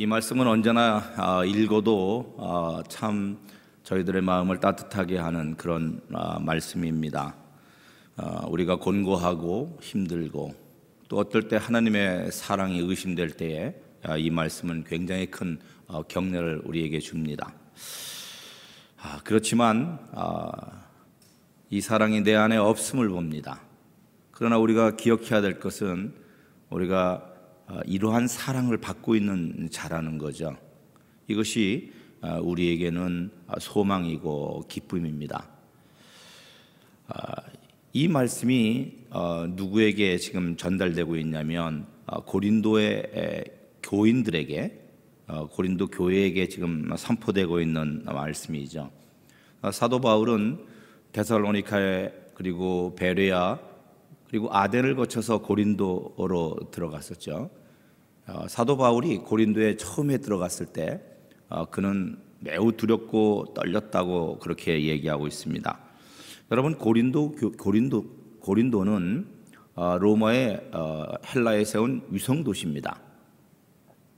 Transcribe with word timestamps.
이 0.00 0.06
말씀은 0.06 0.46
언제나 0.46 1.12
아, 1.16 1.44
읽어도 1.44 2.36
아, 2.38 2.84
참 2.88 3.36
저희들의 3.82 4.22
마음을 4.22 4.60
따뜻하게 4.60 5.18
하는 5.18 5.56
그런 5.56 6.00
아, 6.12 6.38
말씀입니다. 6.38 7.34
우리가 8.46 8.76
곤고하고 8.76 9.80
힘들고 9.82 10.54
또 11.08 11.18
어떨 11.18 11.48
때 11.48 11.56
하나님의 11.56 12.30
사랑이 12.30 12.78
의심될 12.78 13.30
때에 13.30 13.74
이 14.18 14.30
말씀은 14.30 14.84
굉장히 14.84 15.26
큰 15.26 15.58
어, 15.88 16.04
격려를 16.04 16.62
우리에게 16.64 17.00
줍니다. 17.00 17.52
그렇지만 19.24 19.98
이 21.70 21.80
사랑이 21.80 22.20
내 22.20 22.36
안에 22.36 22.56
없음을 22.56 23.08
봅니다. 23.08 23.62
그러나 24.30 24.58
우리가 24.58 24.94
기억해야 24.94 25.40
될 25.40 25.58
것은 25.58 26.14
우리가 26.70 27.24
어, 27.24 27.27
이러한 27.86 28.28
사랑을 28.28 28.78
받고 28.78 29.14
있는 29.14 29.68
자라는 29.70 30.18
거죠. 30.18 30.56
이것이 31.26 31.92
어, 32.20 32.40
우리에게는 32.42 33.30
소망이고 33.60 34.64
기쁨입니다. 34.68 35.48
어, 37.08 37.12
이 37.92 38.08
말씀이 38.08 38.92
누구에게 39.56 40.18
지금 40.18 40.56
전달되고 40.56 41.16
있냐면 41.16 41.86
고린도의 42.26 43.44
교인들에게 43.82 44.80
고린도 45.50 45.88
교회에게 45.88 46.48
지금 46.48 46.90
선포되고 46.96 47.60
있는 47.60 48.04
말씀이죠. 48.04 48.90
사도 49.72 50.00
바울은 50.00 50.64
데살로니카에 51.12 52.12
그리고 52.34 52.94
베레아 52.94 53.58
그리고 54.28 54.54
아덴을 54.54 54.94
거쳐서 54.94 55.38
고린도로 55.38 56.68
들어갔었죠. 56.70 57.50
어, 58.28 58.46
사도 58.46 58.76
바울이 58.76 59.16
고린도에 59.18 59.78
처음에 59.78 60.18
들어갔을 60.18 60.66
때 60.66 61.00
어, 61.48 61.64
그는 61.64 62.18
매우 62.40 62.72
두렵고 62.72 63.54
떨렸다고 63.54 64.38
그렇게 64.38 64.84
얘기하고 64.86 65.26
있습니다. 65.26 65.78
여러분 66.50 66.76
고린도 66.76 67.36
고린도 67.58 68.04
고린도는 68.40 69.26
어, 69.76 69.96
로마의 69.98 70.70
헬라에 71.34 71.64
세운 71.64 72.02
위성 72.10 72.44
도시입니다. 72.44 73.00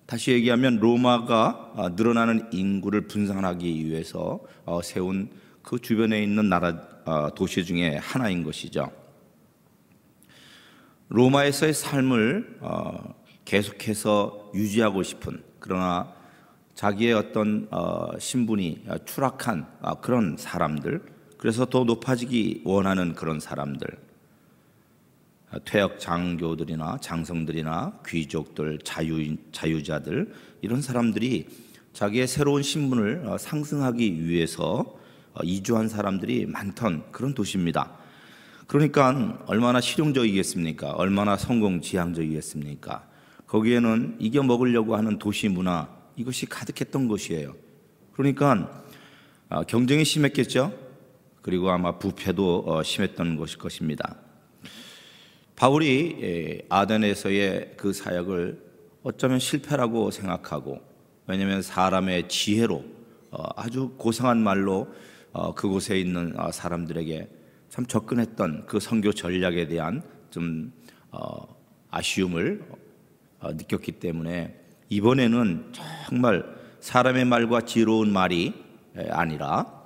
다시 0.07 0.33
얘기하면 0.33 0.81
로마가 0.81 1.93
늘어나는 1.97 2.49
인구를 2.53 3.03
분산하기 3.03 3.87
위해서 3.87 4.41
세운 4.83 5.31
그 5.63 5.79
주변에 5.79 6.21
있는 6.21 6.49
나라 6.49 7.31
도시 7.37 7.65
중에 7.65 7.97
하나인 7.99 8.43
것이죠. 8.43 8.91
로마에서의 11.11 11.75
삶을 11.75 12.59
어, 12.61 13.20
계속해서 13.51 14.53
유지하고 14.55 15.03
싶은 15.03 15.43
그러나 15.59 16.13
자기의 16.77 17.15
어떤 17.15 17.67
어, 17.73 18.17
신분이 18.17 18.85
추락한 19.05 19.67
어, 19.81 20.01
그런 20.01 20.37
사람들 20.39 21.03
그래서 21.37 21.65
더 21.65 21.83
높아지기 21.83 22.63
원하는 22.65 23.13
그런 23.13 23.41
사람들 23.41 23.89
퇴역 25.65 25.99
장교들이나 25.99 26.99
장성들이나 27.01 27.99
귀족들 28.07 28.79
자유 28.85 29.37
자유자들 29.51 30.33
이런 30.61 30.81
사람들이 30.81 31.49
자기의 31.93 32.29
새로운 32.29 32.63
신분을 32.63 33.37
상승하기 33.37 34.29
위해서 34.29 34.97
이주한 35.43 35.89
사람들이 35.89 36.47
많던 36.47 37.11
그런 37.11 37.35
도시입니다. 37.35 37.99
그러니까 38.69 39.43
얼마나 39.47 39.81
실용적이겠습니까? 39.81 40.93
얼마나 40.93 41.37
성공 41.37 41.81
지향적이겠습니까? 41.81 43.10
거기에는 43.51 44.17
이겨 44.21 44.45
먹으려고 44.45 44.95
하는 44.95 45.19
도시 45.19 45.49
문화 45.49 45.89
이것이 46.15 46.47
가득했던 46.47 47.09
것이에요. 47.09 47.57
그러니까 48.13 48.85
아, 49.49 49.65
경쟁이 49.65 50.05
심했겠죠. 50.05 50.73
그리고 51.43 51.71
아마 51.71 51.99
부패도 51.99 52.65
어, 52.67 52.83
심했던 52.85 53.35
것일 53.37 53.59
것입니다. 53.59 54.17
바울이 55.57 56.65
아덴에서의 56.69 57.75
그 57.77 57.93
사역을 57.93 58.63
어쩌면 59.03 59.41
실패라고 59.41 60.13
생각하고 60.13 60.81
왜냐하면 61.27 61.61
사람의 61.61 62.29
지혜로 62.29 62.85
어, 63.33 63.43
아주 63.57 63.95
고상한 63.97 64.45
말로 64.45 64.95
어, 65.33 65.55
그곳에 65.55 65.99
있는 65.99 66.37
사람들에게 66.53 67.29
참 67.69 67.85
접근했던 67.85 68.67
그 68.67 68.79
선교 68.79 69.13
전략에 69.13 69.67
대한 69.67 70.03
좀 70.31 70.73
어, 71.11 71.57
아쉬움을 71.91 72.65
어, 72.69 72.80
느꼈기 73.43 73.93
때문에 73.93 74.55
이번에는 74.89 75.73
정말 76.09 76.45
사람의 76.81 77.25
말과 77.25 77.63
지혜로운 77.63 78.13
말이 78.13 78.55
아니라 79.11 79.81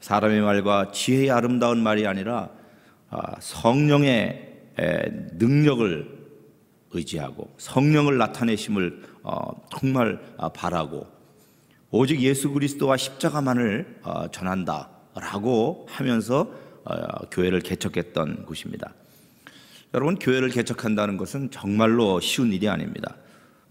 사람의 0.00 0.40
말과 0.40 0.90
지혜의 0.90 1.30
아름다운 1.30 1.82
말이 1.82 2.06
아니라 2.06 2.50
아, 3.08 3.36
성령의 3.40 4.50
능력을 5.34 6.22
의지하고 6.92 7.54
성령을 7.58 8.18
나타내심을 8.18 9.02
어, 9.22 9.62
정말 9.70 10.20
아, 10.38 10.48
바라고 10.48 11.06
오직 11.90 12.20
예수 12.20 12.50
그리스도와 12.50 12.96
십자가만을 12.96 14.00
어, 14.02 14.28
전한다라고 14.30 15.86
하면서 15.88 16.50
어, 16.84 16.94
교회를 17.30 17.60
개척했던 17.60 18.46
곳입니다. 18.46 18.94
여러분 19.94 20.14
교회를 20.18 20.48
개척한다는 20.48 21.18
것은 21.18 21.50
정말로 21.50 22.18
쉬운 22.18 22.50
일이 22.50 22.66
아닙니다. 22.66 23.14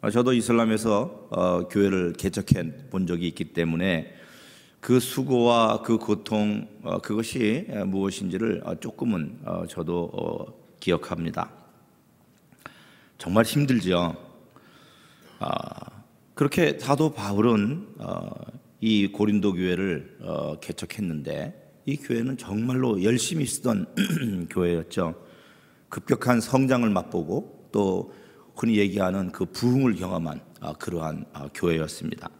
어, 0.01 0.11
저도 0.11 0.33
이슬람에서 0.33 1.27
어, 1.31 1.67
교회를 1.67 2.13
개척해 2.13 2.89
본 2.91 3.07
적이 3.07 3.27
있기 3.29 3.45
때문에 3.45 4.13
그 4.79 4.99
수고와 4.99 5.81
그 5.81 5.97
고통 5.97 6.67
그것이 7.03 7.67
무엇인지를 7.85 8.63
조금은 8.79 9.37
저도 9.69 10.59
기억합니다. 10.79 11.51
정말 13.19 13.45
힘들죠. 13.45 14.15
그렇게 16.33 16.79
사도 16.79 17.13
바울은 17.13 17.89
이 18.79 19.05
고린도 19.05 19.53
교회를 19.53 20.17
개척했는데 20.61 21.73
이 21.85 21.97
교회는 21.97 22.37
정말로 22.37 23.03
열심히 23.03 23.45
쓰던 23.45 23.85
교회였죠. 24.49 25.30
급격한 25.91 26.41
성장을 26.41 26.89
맛보고 26.89 27.69
또 27.71 28.11
흔히 28.55 28.77
얘기하는 28.77 29.31
그 29.31 29.45
부흥을 29.45 29.95
경험한 29.95 30.41
아, 30.61 30.73
그러한 30.73 31.25
아, 31.33 31.47
교회였습니다. 31.53 32.31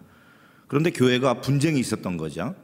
그런데 0.68 0.90
교회가 0.90 1.42
분쟁이 1.42 1.80
있었던 1.80 2.18
거죠. 2.18 2.56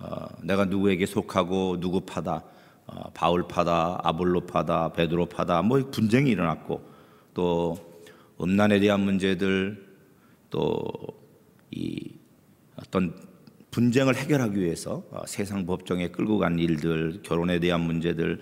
어, 0.00 0.26
내가 0.42 0.64
누구에게 0.64 1.06
속하고 1.06 1.78
누구 1.78 2.00
파다, 2.00 2.42
어, 2.86 3.10
바울 3.14 3.46
파다, 3.46 4.00
아볼로 4.02 4.46
파다, 4.46 4.92
베드로 4.92 5.26
파다, 5.26 5.62
뭐 5.62 5.78
분쟁이 5.92 6.30
일어났고 6.30 6.82
또 7.34 7.78
음란에 8.40 8.80
대한 8.80 8.98
문제들 8.98 9.88
또 10.50 11.20
이 11.70 12.18
어떤 12.76 13.14
분쟁을 13.70 14.16
해결하기 14.16 14.60
위해서 14.60 15.04
어, 15.10 15.22
세상 15.26 15.64
법정에 15.64 16.08
끌고 16.08 16.38
간 16.38 16.58
일들, 16.58 17.20
결혼에 17.22 17.60
대한 17.60 17.82
문제들, 17.82 18.40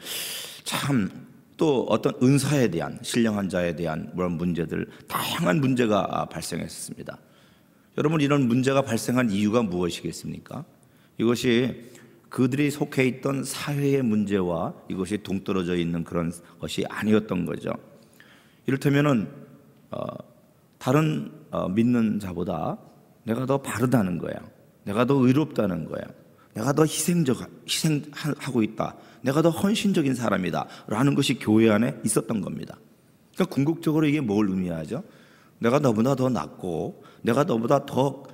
참 0.65 1.28
또 1.59 1.85
어떤 1.91 2.15
은사에 2.23 2.69
대한 2.69 2.99
신령한 3.03 3.51
자에 3.51 3.77
대한 3.77 4.11
그런 4.15 4.33
문제들 4.39 4.87
다양한 5.09 5.61
문제가 5.61 6.07
아, 6.09 6.25
발생했습니다. 6.25 7.19
여러분 7.99 8.21
이런 8.21 8.47
문제가 8.47 8.81
발생한 8.81 9.31
이유가 9.31 9.63
무엇이겠습니까? 9.63 10.65
이것이 11.19 11.91
그들이 12.29 12.71
속해 12.71 13.07
있던 13.07 13.43
사회의 13.43 14.03
문제와 14.03 14.73
이것이 14.89 15.19
동떨어져 15.23 15.77
있는 15.77 16.05
그런 16.05 16.33
것이 16.61 16.85
아니었던 16.89 17.45
거죠. 17.45 17.73
이를테면은 18.67 19.29
어, 19.91 20.07
다른 20.79 21.33
어, 21.51 21.69
믿는 21.69 22.21
자보다 22.21 22.79
내가 23.25 23.47
더 23.47 23.59
바르다는 23.59 24.19
거야. 24.19 24.35
내가 24.85 25.05
더 25.07 25.15
의롭다는 25.15 25.87
거야. 25.87 26.03
내가 26.59 26.73
더 26.73 26.83
희생적, 26.83 27.39
희생하고 27.69 28.63
있다. 28.65 28.97
내가 29.23 29.43
더 29.43 29.51
헌신적인 29.51 30.15
사람이다. 30.15 30.67
라는 30.89 31.15
것이 31.15 31.39
교회 31.39 31.71
안에 31.71 31.97
있었던 32.05 32.41
겁니다. 32.41 32.77
그러니까 33.35 33.55
궁극적으로 33.55 34.07
이게 34.07 34.21
뭘 34.21 34.49
의미하죠? 34.49 35.05
내가 35.61 35.79
너보다 35.79 36.17
더 36.17 36.29
낫고, 36.29 37.05
내가 37.23 37.45
너보다 37.45 37.87
더 37.87 38.25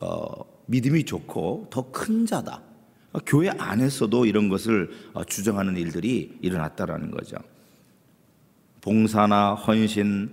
어, 0.00 0.30
믿음이 0.66 1.04
좋고, 1.04 1.68
더 1.70 1.92
큰 1.92 2.24
자다. 2.24 2.62
교회 3.26 3.50
안에서도 3.50 4.24
이런 4.24 4.48
것을 4.48 4.90
어, 5.12 5.22
주장하는 5.24 5.76
일들이 5.76 6.38
일어났다라는 6.40 7.10
거죠. 7.10 7.36
봉사나 8.80 9.52
헌신, 9.52 10.30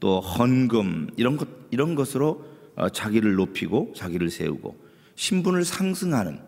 또 0.00 0.18
헌금 0.18 1.10
이런 1.16 1.36
것 1.36 1.46
이런 1.70 1.94
것으로 1.94 2.44
어, 2.74 2.88
자기를 2.88 3.36
높이고 3.36 3.92
자기를 3.94 4.30
세우고 4.30 4.76
신분을 5.14 5.64
상승하는 5.64 6.40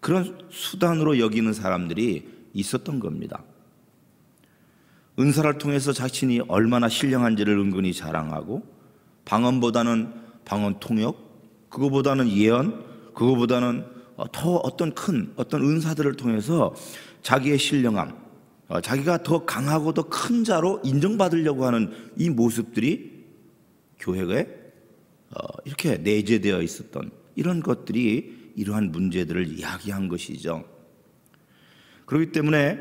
그런 0.00 0.38
수단으로 0.50 1.18
여기는 1.18 1.52
사람들이 1.52 2.28
있었던 2.52 3.00
겁니다. 3.00 3.42
은사를 5.18 5.58
통해서 5.58 5.92
자신이 5.92 6.40
얼마나 6.48 6.88
신령한지를 6.88 7.58
은근히 7.58 7.92
자랑하고 7.92 8.62
방언보다는 9.24 10.12
방언 10.44 10.78
통역, 10.78 11.68
그거보다는 11.70 12.28
예언, 12.30 12.84
그거보다는 13.14 13.84
더 14.32 14.56
어떤 14.56 14.94
큰 14.94 15.32
어떤 15.36 15.62
은사들을 15.62 16.16
통해서 16.16 16.74
자기의 17.22 17.58
신령함, 17.58 18.16
어, 18.68 18.80
자기가 18.80 19.22
더 19.22 19.44
강하고 19.44 19.92
더 19.92 20.02
큰 20.04 20.44
자로 20.44 20.80
인정받으려고 20.84 21.66
하는 21.66 21.92
이 22.16 22.30
모습들이 22.30 23.24
교회에 23.98 24.46
어, 25.30 25.38
이렇게 25.64 25.96
내재되어 25.98 26.62
있었던 26.62 27.10
이런 27.34 27.60
것들이 27.60 28.45
이러한 28.56 28.90
문제들을 28.90 29.46
이야기한 29.46 30.08
것이죠. 30.08 30.64
그렇기 32.06 32.32
때문에 32.32 32.78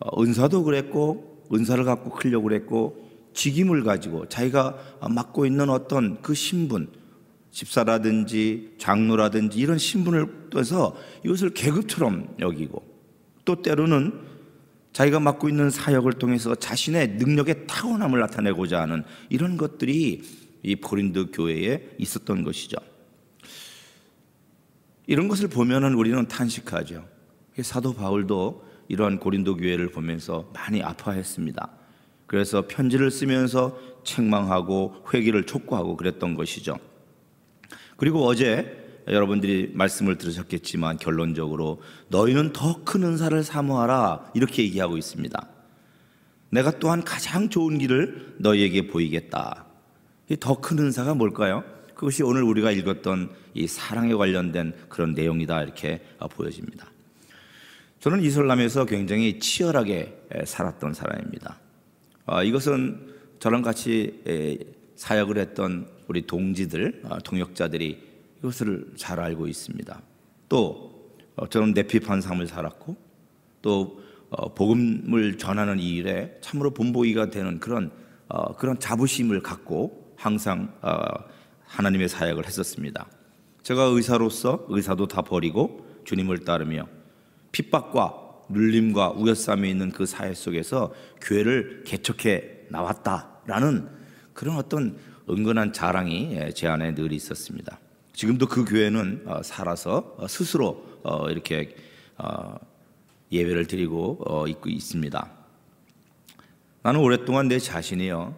어, 0.00 0.22
은사도 0.22 0.64
그랬고 0.64 1.46
은사를 1.52 1.84
갖고 1.84 2.10
크려고 2.10 2.44
그랬고 2.44 3.10
직임을 3.34 3.84
가지고 3.84 4.28
자기가 4.28 4.98
맡고 5.08 5.46
있는 5.46 5.70
어떤 5.70 6.20
그 6.22 6.34
신분 6.34 6.88
집사라든지 7.50 8.74
장로라든지 8.78 9.58
이런 9.58 9.78
신분을 9.78 10.50
떠서 10.50 10.96
이것을 11.24 11.50
계급처럼 11.50 12.36
여기고 12.38 12.82
또 13.44 13.62
때로는 13.62 14.12
자기가 14.92 15.20
맡고 15.20 15.48
있는 15.48 15.70
사역을 15.70 16.14
통해서 16.14 16.54
자신의 16.54 17.16
능력의 17.18 17.66
타고남을 17.66 18.20
나타내고자 18.20 18.80
하는 18.80 19.04
이런 19.28 19.56
것들이 19.56 20.22
이 20.62 20.74
고린도 20.76 21.30
교회에 21.30 21.94
있었던 21.98 22.44
것이죠. 22.44 22.76
이런 25.10 25.26
것을 25.26 25.48
보면은 25.48 25.94
우리는 25.94 26.28
탄식하죠. 26.28 27.04
사도 27.62 27.94
바울도 27.94 28.64
이러한 28.86 29.18
고린도 29.18 29.56
교회를 29.56 29.90
보면서 29.90 30.48
많이 30.54 30.84
아파했습니다. 30.84 31.68
그래서 32.28 32.68
편지를 32.68 33.10
쓰면서 33.10 33.76
책망하고 34.04 35.06
회개를 35.12 35.46
촉구하고 35.46 35.96
그랬던 35.96 36.36
것이죠. 36.36 36.76
그리고 37.96 38.24
어제 38.24 39.02
여러분들이 39.08 39.72
말씀을 39.74 40.16
들으셨겠지만 40.16 40.98
결론적으로 40.98 41.82
너희는 42.06 42.52
더 42.52 42.84
큰 42.84 43.02
은사를 43.02 43.42
사모하라 43.42 44.30
이렇게 44.34 44.62
얘기하고 44.62 44.96
있습니다. 44.96 45.48
내가 46.50 46.70
또한 46.78 47.02
가장 47.02 47.48
좋은 47.48 47.78
길을 47.78 48.36
너희에게 48.38 48.86
보이겠다. 48.86 49.66
더 50.38 50.60
큰 50.60 50.78
은사가 50.78 51.14
뭘까요? 51.14 51.64
그것이 52.00 52.22
오늘 52.22 52.42
우리가 52.44 52.70
읽었던 52.70 53.28
이 53.52 53.66
사랑에 53.66 54.14
관련된 54.14 54.72
그런 54.88 55.12
내용이다 55.12 55.62
이렇게 55.64 56.00
보여집니다. 56.30 56.90
저는 57.98 58.22
이슬람에서 58.22 58.86
굉장히 58.86 59.38
치열하게 59.38 60.28
살았던 60.46 60.94
사람입니다. 60.94 61.60
아, 62.24 62.42
이것은 62.42 63.06
저랑 63.38 63.60
같이 63.60 64.24
사역을 64.96 65.36
했던 65.36 65.88
우리 66.08 66.26
동지들, 66.26 67.02
아, 67.04 67.18
동역자들이 67.18 67.98
이것을 68.38 68.92
잘 68.96 69.20
알고 69.20 69.46
있습니다. 69.46 70.00
또 70.48 71.12
어, 71.36 71.46
저는 71.48 71.74
내피판 71.74 72.22
삶을 72.22 72.46
살았고 72.46 72.96
또 73.60 74.00
어, 74.30 74.54
복음을 74.54 75.36
전하는 75.36 75.78
이 75.78 75.96
일에 75.96 76.34
참으로 76.40 76.70
본보기가 76.70 77.28
되는 77.28 77.60
그런 77.60 77.90
어, 78.28 78.56
그런 78.56 78.78
자부심을 78.78 79.42
갖고 79.42 80.14
항상 80.16 80.72
하나님의 81.70 82.08
사역을 82.08 82.46
했었습니다. 82.46 83.06
제가 83.62 83.84
의사로서 83.84 84.66
의사도 84.68 85.06
다 85.06 85.22
버리고 85.22 85.86
주님을 86.04 86.44
따르며 86.44 86.86
핍박과 87.52 88.14
눌림과 88.48 89.10
우여쌈에 89.10 89.68
있는 89.68 89.90
그 89.90 90.06
사회 90.06 90.34
속에서 90.34 90.92
교회를 91.20 91.84
개척해 91.86 92.66
나왔다라는 92.68 93.88
그런 94.32 94.56
어떤 94.56 94.98
은근한 95.28 95.72
자랑이 95.72 96.32
예, 96.32 96.50
제 96.50 96.66
안에 96.66 96.94
늘 96.94 97.12
있었습니다. 97.12 97.78
지금도 98.12 98.46
그 98.46 98.64
교회는 98.64 99.22
어, 99.26 99.42
살아서 99.42 100.16
어, 100.18 100.26
스스로 100.26 100.84
어, 101.02 101.30
이렇게 101.30 101.74
예배를 103.32 103.66
드리고 103.66 104.46
있고 104.48 104.68
있습니다. 104.68 105.30
나는 106.82 107.00
오랫동안 107.00 107.48
내 107.48 107.58
자신이요. 107.58 108.34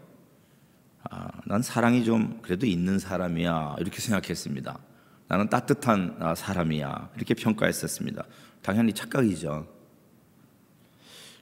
아, 1.10 1.28
난 1.46 1.62
사랑이 1.62 2.04
좀 2.04 2.38
그래도 2.42 2.66
있는 2.66 2.98
사람이야 2.98 3.76
이렇게 3.78 4.00
생각했습니다. 4.00 4.78
나는 5.28 5.48
따뜻한 5.48 6.16
아, 6.20 6.34
사람이야 6.34 7.10
이렇게 7.16 7.34
평가했었습니다. 7.34 8.24
당연히 8.62 8.92
착각이죠. 8.92 9.66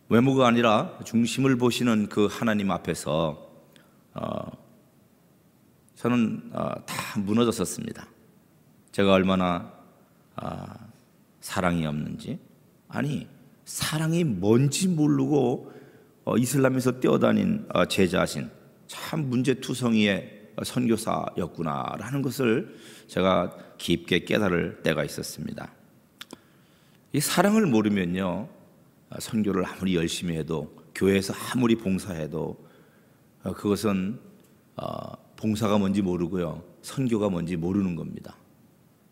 외모가 0.08 0.48
아니라 0.48 0.98
중심을 1.04 1.56
보시는 1.56 2.08
그 2.08 2.26
하나님 2.26 2.70
앞에서 2.70 3.48
저는 5.94 6.50
다 6.50 7.20
무너졌었습니다. 7.20 8.06
제가 8.90 9.12
얼마나 9.12 9.72
아, 10.34 10.74
사랑이 11.40 11.86
없는지 11.86 12.40
아니 12.88 13.28
사랑이 13.64 14.24
뭔지 14.24 14.88
모르고 14.88 15.72
어, 16.24 16.36
이슬람에서 16.36 17.00
뛰어다닌 17.00 17.66
어, 17.72 17.84
제 17.86 18.06
자신 18.08 18.50
참 18.90 19.30
문제투성이의 19.30 20.54
선교사였구나라는 20.64 22.22
것을 22.22 22.76
제가 23.06 23.56
깊게 23.78 24.24
깨달을 24.24 24.82
때가 24.82 25.04
있었습니다. 25.04 25.72
이 27.12 27.20
사랑을 27.20 27.66
모르면요 27.66 28.48
어, 29.10 29.20
선교를 29.20 29.64
아무리 29.64 29.94
열심히 29.94 30.36
해도 30.36 30.76
교회에서 30.96 31.34
아무리 31.52 31.76
봉사해도 31.76 32.68
어, 33.44 33.52
그것은 33.52 34.18
어, 34.74 35.12
봉사가 35.36 35.78
뭔지 35.78 36.02
모르고요 36.02 36.64
선교가 36.82 37.28
뭔지 37.28 37.56
모르는 37.56 37.94
겁니다. 37.94 38.36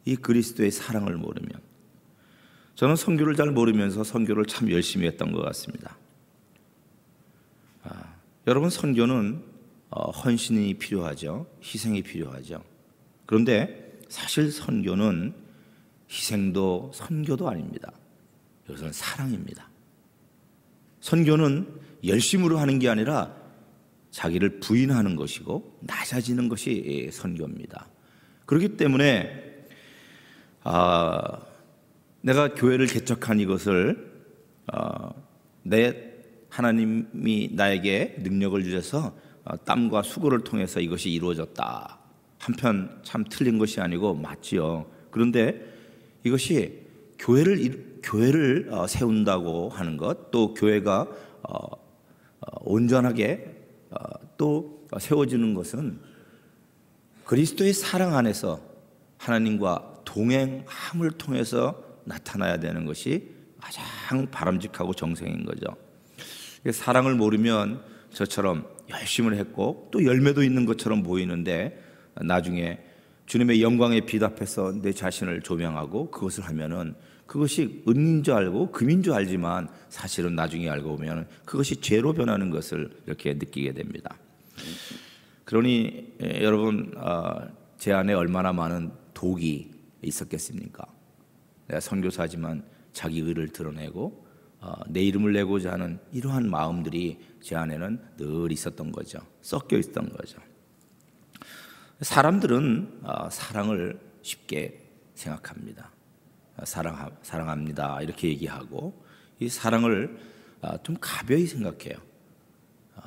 이 0.04 0.16
그리스도의 0.16 0.72
사랑을 0.72 1.16
모르면 1.16 1.52
저는 2.74 2.96
선교를 2.96 3.36
잘 3.36 3.52
모르면서 3.52 4.02
선교를 4.02 4.46
참 4.46 4.72
열심히 4.72 5.06
했던 5.06 5.30
것 5.30 5.40
같습니다. 5.42 5.96
아, 7.84 8.16
여러분 8.48 8.70
선교는 8.70 9.44
어, 9.44 9.57
헌신이 9.90 10.74
필요하죠. 10.74 11.46
희생이 11.62 12.02
필요하죠. 12.02 12.62
그런데 13.26 13.98
사실 14.08 14.50
선교는 14.50 15.34
희생도 16.10 16.92
선교도 16.94 17.48
아닙니다. 17.48 17.92
이것은 18.66 18.92
사랑입니다. 18.92 19.68
선교는 21.00 21.66
열심으로 22.04 22.58
하는 22.58 22.78
게 22.78 22.88
아니라 22.88 23.34
자기를 24.10 24.60
부인하는 24.60 25.16
것이고 25.16 25.78
낮아지는 25.80 26.48
것이 26.48 27.08
선교입니다. 27.12 27.88
그렇기 28.46 28.76
때문에 28.76 29.48
아, 30.64 31.40
내가 32.20 32.54
교회를 32.54 32.86
개척한 32.86 33.40
이것을 33.40 34.08
어, 34.72 35.14
내 35.62 36.08
하나님이 36.48 37.50
나에게 37.52 38.16
능력을 38.20 38.62
주셔서 38.64 39.06
어, 39.06 39.27
땀과 39.56 40.02
수고를 40.02 40.40
통해서 40.40 40.80
이것이 40.80 41.10
이루어졌다. 41.10 41.98
한편 42.38 43.00
참 43.02 43.24
틀린 43.28 43.58
것이 43.58 43.80
아니고 43.80 44.14
맞지요. 44.14 44.86
그런데 45.10 45.60
이것이 46.24 46.86
교회를 47.18 48.00
교회를 48.02 48.68
어, 48.70 48.86
세운다고 48.86 49.70
하는 49.70 49.96
것, 49.96 50.30
또 50.30 50.54
교회가 50.54 51.08
어, 51.42 51.50
어, 51.50 52.46
온전하게 52.60 53.56
어, 53.90 53.98
또 54.36 54.86
세워지는 54.98 55.54
것은 55.54 56.00
그리스도의 57.24 57.72
사랑 57.72 58.16
안에서 58.16 58.60
하나님과 59.18 60.02
동행함을 60.04 61.12
통해서 61.18 61.82
나타나야 62.04 62.60
되는 62.60 62.86
것이 62.86 63.30
가장 63.60 64.30
바람직하고 64.30 64.94
정생인 64.94 65.44
거죠. 65.44 65.66
사랑을 66.72 67.14
모르면 67.14 67.82
저처럼 68.14 68.66
열심을 68.90 69.36
했고 69.36 69.88
또 69.90 70.04
열매도 70.04 70.42
있는 70.42 70.64
것처럼 70.64 71.02
보이는데 71.02 71.82
나중에 72.20 72.78
주님의 73.26 73.62
영광에 73.62 74.00
비답해서 74.00 74.72
내 74.80 74.92
자신을 74.92 75.42
조명하고 75.42 76.10
그것을 76.10 76.44
하면은 76.44 76.94
그것이 77.26 77.82
은인 77.86 78.22
줄 78.22 78.34
알고 78.34 78.72
금인 78.72 79.02
줄 79.02 79.12
알지만 79.12 79.68
사실은 79.90 80.34
나중에 80.34 80.68
알고 80.68 80.96
보면 80.96 81.28
그것이 81.44 81.76
죄로 81.82 82.14
변하는 82.14 82.48
것을 82.48 82.90
이렇게 83.06 83.34
느끼게 83.34 83.74
됩니다. 83.74 84.16
그러니 85.44 86.14
예, 86.22 86.42
여러분 86.42 86.94
어, 86.96 87.46
제 87.76 87.92
안에 87.92 88.14
얼마나 88.14 88.52
많은 88.54 88.90
독이 89.12 89.70
있었겠습니까? 90.02 90.86
내가 91.66 91.80
선교사지만 91.80 92.64
자기 92.92 93.20
의를 93.20 93.48
드러내고 93.48 94.26
어, 94.60 94.72
내 94.88 95.02
이름을 95.02 95.34
내고자 95.34 95.72
하는 95.72 95.98
이러한 96.12 96.50
마음들이 96.50 97.18
제 97.40 97.56
안에는 97.56 98.16
늘 98.16 98.52
있었던 98.52 98.92
거죠. 98.92 99.20
섞여 99.42 99.76
있었던 99.78 100.10
거죠. 100.10 100.38
사람들은 102.00 103.00
어, 103.02 103.28
사랑을 103.30 104.00
쉽게 104.22 104.80
생각합니다. 105.14 105.90
사랑 106.64 107.16
사랑합니다 107.22 108.02
이렇게 108.02 108.28
얘기하고 108.28 109.04
이 109.38 109.48
사랑을 109.48 110.18
어, 110.60 110.82
좀 110.82 110.96
가벼이 111.00 111.46
생각해요. 111.46 111.96
어, 112.96 113.02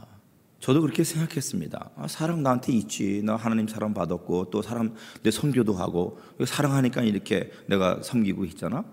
저도 0.60 0.82
그렇게 0.82 1.04
생각했습니다. 1.04 1.92
아, 1.96 2.08
사랑 2.08 2.44
나한테 2.44 2.74
있지. 2.74 3.22
나 3.24 3.36
하나님 3.36 3.68
사랑 3.68 3.94
받았고 3.94 4.50
또 4.50 4.62
사람 4.62 4.96
내 5.24 5.32
선교도 5.32 5.74
하고 5.74 6.20
사랑하니까 6.46 7.02
이렇게 7.02 7.52
내가 7.68 8.02
섬기고 8.02 8.46
있잖아. 8.46 8.86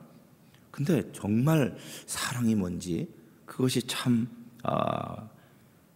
근데 0.70 1.10
정말 1.12 1.76
사랑이 2.06 2.54
뭔지 2.54 3.08
그것이 3.46 3.86
참 3.86 4.28
아, 4.68 5.28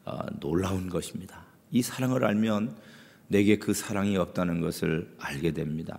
아, 0.04 0.26
놀라운 0.40 0.88
것입니다. 0.88 1.44
이 1.70 1.82
사랑을 1.82 2.24
알면 2.24 2.76
내게 3.28 3.56
그 3.56 3.74
사랑이 3.74 4.16
없다는 4.16 4.60
것을 4.60 5.14
알게 5.18 5.52
됩니다. 5.52 5.98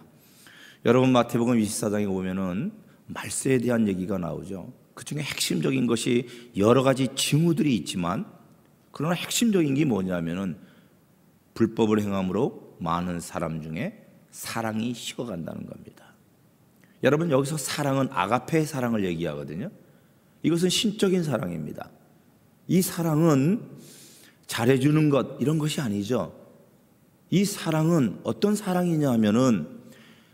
여러분 0.86 1.12
마태복음 1.12 1.58
24장에 1.58 2.08
보면은 2.08 2.74
말세에 3.08 3.60
대한 3.60 3.88
얘기가 3.88 4.18
나오죠. 4.18 4.74
그 4.94 5.06
중에 5.06 5.20
핵심적인 5.20 5.88
것이 5.88 6.28
여러 6.58 6.84
가지 6.84 7.10
징후들이 7.16 7.76
있지만 7.78 8.26
그러나 8.92 9.16
핵심적인 9.16 9.74
게 9.74 9.86
뭐냐면은 9.86 10.58
불법을 11.54 12.02
행함으로 12.02 12.78
많은 12.80 13.20
사람 13.20 13.62
중에 13.62 14.06
사랑이 14.32 14.94
식어간다는 14.94 15.66
겁니다. 15.66 16.14
여러분 17.04 17.32
여기서 17.32 17.58
사랑은 17.58 18.10
아가페의 18.12 18.66
사랑을 18.66 19.04
얘기하거든요. 19.06 19.70
이것은 20.44 20.70
신적인 20.70 21.24
사랑입니다. 21.24 21.90
이 22.68 22.82
사랑은 22.82 23.62
잘해주는 24.48 25.10
것 25.10 25.38
이런 25.40 25.58
것이 25.58 25.82
아니죠. 25.82 26.34
이 27.30 27.46
사랑은 27.46 28.20
어떤 28.24 28.56
사랑이냐 28.56 29.12
하면은 29.12 29.68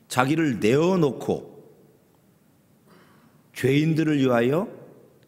자기를 0.07 0.59
내어놓고 0.59 1.59
죄인들을 3.53 4.19
위하여 4.19 4.69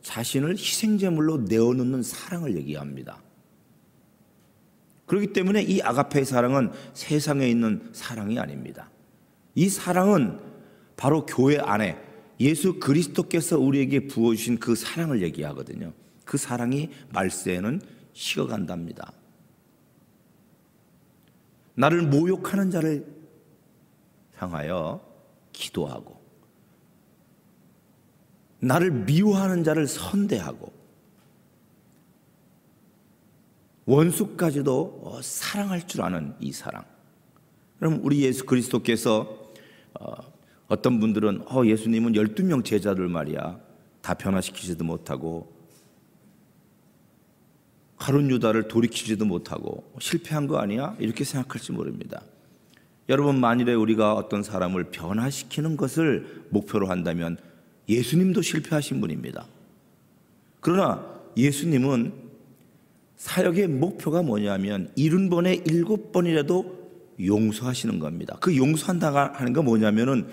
자신을 0.02 0.58
희생제물로 0.58 1.40
내어놓는 1.48 2.04
사랑을 2.04 2.58
얘기합니다. 2.58 3.22
그렇기 5.06 5.34
때문에 5.34 5.62
이 5.64 5.82
아가페의 5.82 6.26
사랑은 6.26 6.72
세상에 6.94 7.48
있는 7.48 7.90
사랑이 7.92 8.40
아닙니다. 8.40 8.90
이 9.56 9.68
사랑은 9.70 10.40
바로 10.96 11.26
교회 11.26 11.58
안에 11.58 11.98
예수 12.40 12.80
그리스도께서 12.80 13.60
우리에게 13.60 14.08
부어주신 14.08 14.60
그 14.60 14.76
사랑을 14.76 15.22
얘기하거든요. 15.22 15.94
그 16.32 16.38
사랑이 16.38 16.90
말세에는 17.10 17.82
식어간답니다. 18.14 19.12
나를 21.74 22.04
모욕하는 22.04 22.72
자를 22.72 23.06
향하여 24.38 25.06
기도하고 25.52 26.22
나를 28.62 28.92
미워하는 28.92 29.66
자를 29.66 29.88
선대하고 29.88 30.72
원수까지도 33.84 35.02
어, 35.04 35.22
사랑할 35.22 35.86
줄 35.86 36.02
아는 36.02 36.34
이 36.40 36.54
사랑. 36.54 36.86
그럼 37.78 38.00
우리 38.06 38.22
예수 38.24 38.46
그리스도께서 38.46 39.52
어, 40.00 40.14
어떤 40.70 41.02
분들은 41.02 41.52
어, 41.52 41.66
예수님은 41.66 42.14
12명 42.14 42.64
제자들 42.64 43.10
말이야. 43.10 43.60
다 44.02 44.14
변화시키지도 44.14 44.86
못하고 44.86 45.61
가론 48.02 48.32
유다를 48.32 48.68
돌이키지도 48.68 49.26
못하고 49.26 49.84
실패한 50.00 50.48
거 50.48 50.58
아니야? 50.58 50.96
이렇게 50.98 51.24
생각할지 51.24 51.72
모릅니다. 51.72 52.24
여러분 53.10 53.40
만일에 53.40 53.76
우리가 53.76 54.16
어떤 54.16 54.42
사람을 54.42 54.86
변화시키는 54.86 55.78
것을 55.78 56.46
목표로 56.50 56.88
한다면 56.88 57.38
예수님도 57.88 58.42
실패하신 58.42 59.02
분입니다. 59.02 59.46
그러나 60.62 61.06
예수님은 61.38 62.12
사역의 63.18 63.68
목표가 63.68 64.24
뭐냐면 64.24 64.90
일흔 64.96 65.30
번에 65.30 65.62
일곱 65.68 66.12
번이라도 66.12 66.82
용서하시는 67.24 68.00
겁니다. 68.00 68.36
그 68.40 68.58
용서한다 68.58 69.34
하는 69.36 69.54
건 69.54 69.66
뭐냐면은 69.66 70.28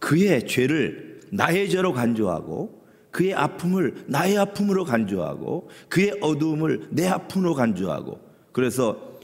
그의 0.00 0.46
죄를 0.46 1.20
나의 1.32 1.70
죄로 1.70 1.94
간주하고 1.94 2.85
그의 3.16 3.32
아픔을 3.32 4.04
나의 4.08 4.36
아픔으로 4.36 4.84
간주하고 4.84 5.70
그의 5.88 6.18
어두움을 6.20 6.88
내 6.90 7.06
아픔으로 7.06 7.54
간주하고 7.54 8.20
그래서 8.52 9.16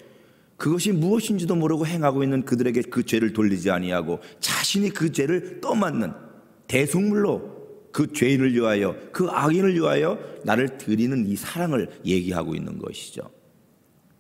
그것이 0.57 0.93
무엇인지도 0.93 1.55
모르고 1.57 1.85
행하고 1.87 2.23
있는 2.23 2.47
그들에게 2.47 2.81
그 2.89 3.05
죄를 3.05 3.35
돌리지 3.35 3.71
아니하고 3.71 4.21
자신이 4.41 4.89
그 4.89 5.13
죄를 5.13 5.61
떠맡는 5.61 6.11
대속물로 6.69 7.91
그 7.93 8.15
죄인을 8.15 8.55
위하여 8.55 8.97
그 9.13 9.29
악인을 9.29 9.75
위하여 9.75 10.19
나를 10.47 10.79
드리는 10.79 11.27
이 11.27 11.37
사랑을 11.37 11.91
얘기하고 12.07 12.55
있는 12.55 12.79
것이죠. 12.79 13.29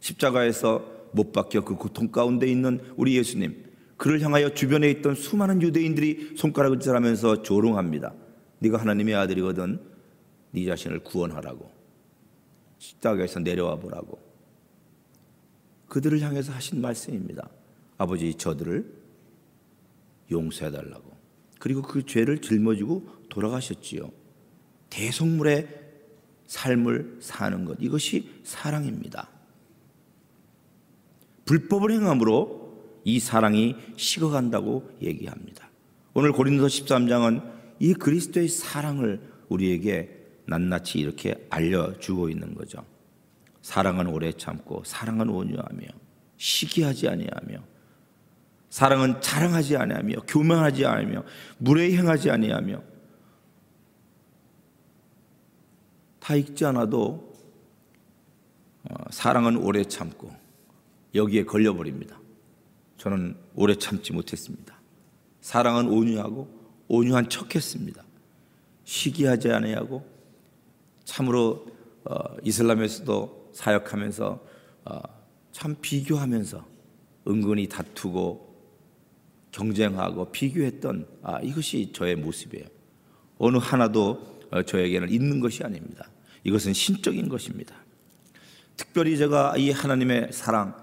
십자가에서 0.01 0.85
못 1.13 1.33
박혀 1.33 1.63
그 1.63 1.77
고통 1.77 2.09
가운데 2.09 2.47
있는 2.47 2.79
우리 2.97 3.17
예수님 3.17 3.57
그를 3.97 4.21
향하여 4.21 4.53
주변에 4.53 4.91
있던 4.91 5.15
수많은 5.15 5.63
유대인들이 5.63 6.35
손가락을 6.37 6.79
질하면서 6.79 7.43
조롱합니다. 7.43 8.13
네가 8.63 8.79
하나님의 8.79 9.15
아들이거든 9.17 9.81
네 10.53 10.65
자신을 10.65 11.01
구원하라고 11.01 11.71
십자가에서 12.79 13.41
내려와 13.41 13.77
보라고 13.77 14.21
그들을 15.89 16.21
향해서 16.21 16.53
하신 16.53 16.81
말씀입니다. 16.81 17.49
아버지 17.99 18.35
저들을 18.35 19.03
용서해 20.31 20.71
달라고 20.71 21.13
그리고 21.59 21.83
그 21.83 22.07
죄를 22.07 22.41
짊어지고 22.41 23.27
돌아가셨지요. 23.29 24.11
대속물의 24.91 25.83
삶을 26.47 27.19
사는 27.21 27.65
것 27.65 27.77
이것이 27.81 28.29
사랑입니다. 28.45 29.29
불법을 31.47 31.91
행함으로 31.93 33.01
이 33.05 33.19
사랑이 33.19 33.75
식어간다고 33.97 34.89
얘기합니다. 35.03 35.69
오늘 36.15 36.33
고린도 36.33 36.67
13장은 36.67 37.62
이 37.83 37.95
그리스도의 37.95 38.47
사랑을 38.47 39.21
우리에게 39.49 40.25
낱낱이 40.47 41.01
이렇게 41.01 41.35
알려주고 41.51 42.29
있는 42.29 42.55
거죠. 42.55 42.87
사랑은 43.61 44.07
오래 44.07 44.31
참고 44.31 44.85
사랑은 44.85 45.29
온유하며 45.29 45.89
시기하지 46.37 47.09
아니하며 47.09 47.59
사랑은 48.71 49.21
자랑하지 49.21 49.77
아니하며 49.77 50.15
교만하지 50.29 50.87
않으며 50.87 51.25
무례히 51.59 51.97
행하지 51.97 52.31
아니하며 52.31 52.81
다 56.21 56.37
읽지 56.37 56.65
않아도 56.67 57.35
어, 58.85 58.95
사랑은 59.11 59.57
오래 59.57 59.83
참고 59.83 60.31
여기에 61.17 61.47
걸려버립니다. 61.47 62.17
저는 62.99 63.37
오래 63.57 63.75
참지 63.75 64.13
못했습니다. 64.13 64.81
사랑은 65.41 65.89
온유하고 65.89 66.62
온유한 66.93 67.31
척했습니다. 67.31 68.05
시기하지 68.85 69.51
아니하고 69.51 70.07
참으로 71.05 71.67
어, 72.05 72.15
이슬람에서도 72.45 73.51
사역하면서 73.55 74.47
어, 74.85 75.01
참 75.53 75.75
비교하면서 75.81 76.67
은근히 77.29 77.67
다투고 77.67 78.53
경쟁하고 79.53 80.33
비교했던 80.33 81.07
아, 81.23 81.41
이것이 81.41 81.93
저의 81.95 82.15
모습이에요. 82.17 82.67
어느 83.39 83.57
하나도 83.57 84.41
어, 84.51 84.63
저에게는 84.63 85.09
있는 85.09 85.41
것이 85.41 85.65
아닙니다. 85.65 86.11
이것은 86.45 86.75
신적인 86.75 87.31
것입니다. 87.31 87.75
특별히 88.77 89.17
제가 89.17 89.57
이 89.57 89.71
하나님의 89.71 90.29
사랑, 90.33 90.77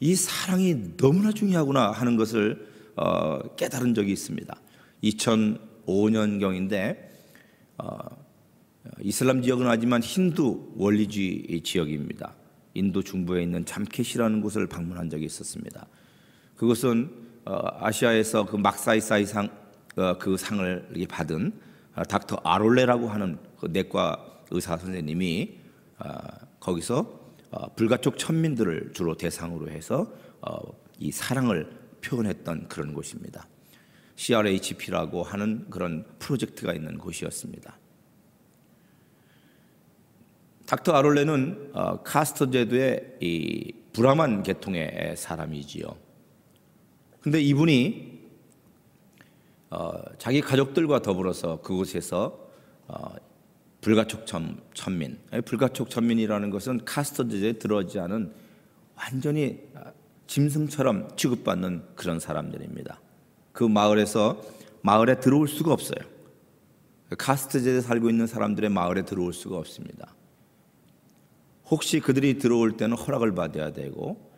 이 0.00 0.14
사랑이 0.14 0.96
너무나 0.96 1.30
중요하구나 1.30 1.90
하는 1.90 2.16
것을 2.16 2.72
어, 2.96 3.54
깨달은 3.56 3.92
적이 3.92 4.12
있습니다. 4.12 4.56
2005년경인데 5.02 6.96
어, 7.78 7.98
이슬람 9.00 9.42
지역은 9.42 9.66
하지만 9.66 10.02
힌두 10.02 10.72
원리주의 10.76 11.60
지역입니다. 11.62 12.34
인도 12.74 13.02
중부에 13.02 13.42
있는 13.42 13.64
잠켓이라는 13.64 14.40
곳을 14.40 14.66
방문한 14.66 15.10
적이 15.10 15.26
있었습니다. 15.26 15.86
그것은 16.56 17.10
어, 17.44 17.60
아시아에서 17.80 18.46
그 18.46 18.56
막사이사이 18.56 19.26
상 19.26 19.48
어, 19.96 20.16
그 20.18 20.36
상을 20.36 20.88
받은 21.08 21.52
어, 21.96 22.02
닥터 22.04 22.36
아롤레라고 22.44 23.08
하는 23.08 23.38
그 23.58 23.66
내과 23.66 24.44
의사 24.50 24.76
선생님이 24.76 25.58
거기서 26.60 27.20
불가촉 27.76 28.18
천민들을 28.18 28.90
주로 28.92 29.16
대상으로 29.16 29.70
해서 29.70 30.12
이 30.98 31.10
사랑을 31.10 31.70
표현했던 32.02 32.68
그런 32.68 32.92
곳입니다. 32.92 33.46
CRHP라고 34.16 35.22
하는 35.22 35.68
그런 35.70 36.04
프로젝트가 36.18 36.72
있는 36.72 36.98
곳이었습니다. 36.98 37.78
닥터 40.66 40.92
아롤레는 40.92 41.72
카스터 42.04 42.50
제도의 42.50 43.16
이 43.20 43.72
브라만 43.92 44.42
계통의 44.42 45.16
사람이지요. 45.16 45.86
근데 47.20 47.40
이분이 47.40 48.20
어, 49.70 49.92
자기 50.18 50.40
가족들과 50.40 51.00
더불어서 51.00 51.60
그곳에서 51.62 52.38
어, 52.88 53.14
불가촉 53.80 54.26
천, 54.26 54.60
천민. 54.74 55.18
불가촉 55.44 55.90
천민이라는 55.90 56.50
것은 56.50 56.84
카스터드에 56.84 57.54
들어오지 57.54 57.98
않은 57.98 58.32
완전히 58.96 59.60
짐승처럼 60.26 61.16
취급받는 61.16 61.82
그런 61.96 62.20
사람들입니다. 62.20 63.00
그 63.52 63.64
마을에서 63.64 64.40
마을에 64.82 65.20
들어올 65.20 65.48
수가 65.48 65.72
없어요. 65.72 65.98
카스트제에 67.16 67.80
살고 67.80 68.10
있는 68.10 68.26
사람들의 68.26 68.70
마을에 68.70 69.04
들어올 69.04 69.32
수가 69.32 69.58
없습니다. 69.58 70.14
혹시 71.66 72.00
그들이 72.00 72.38
들어올 72.38 72.76
때는 72.76 72.96
허락을 72.96 73.34
받아야 73.34 73.72
되고 73.72 74.30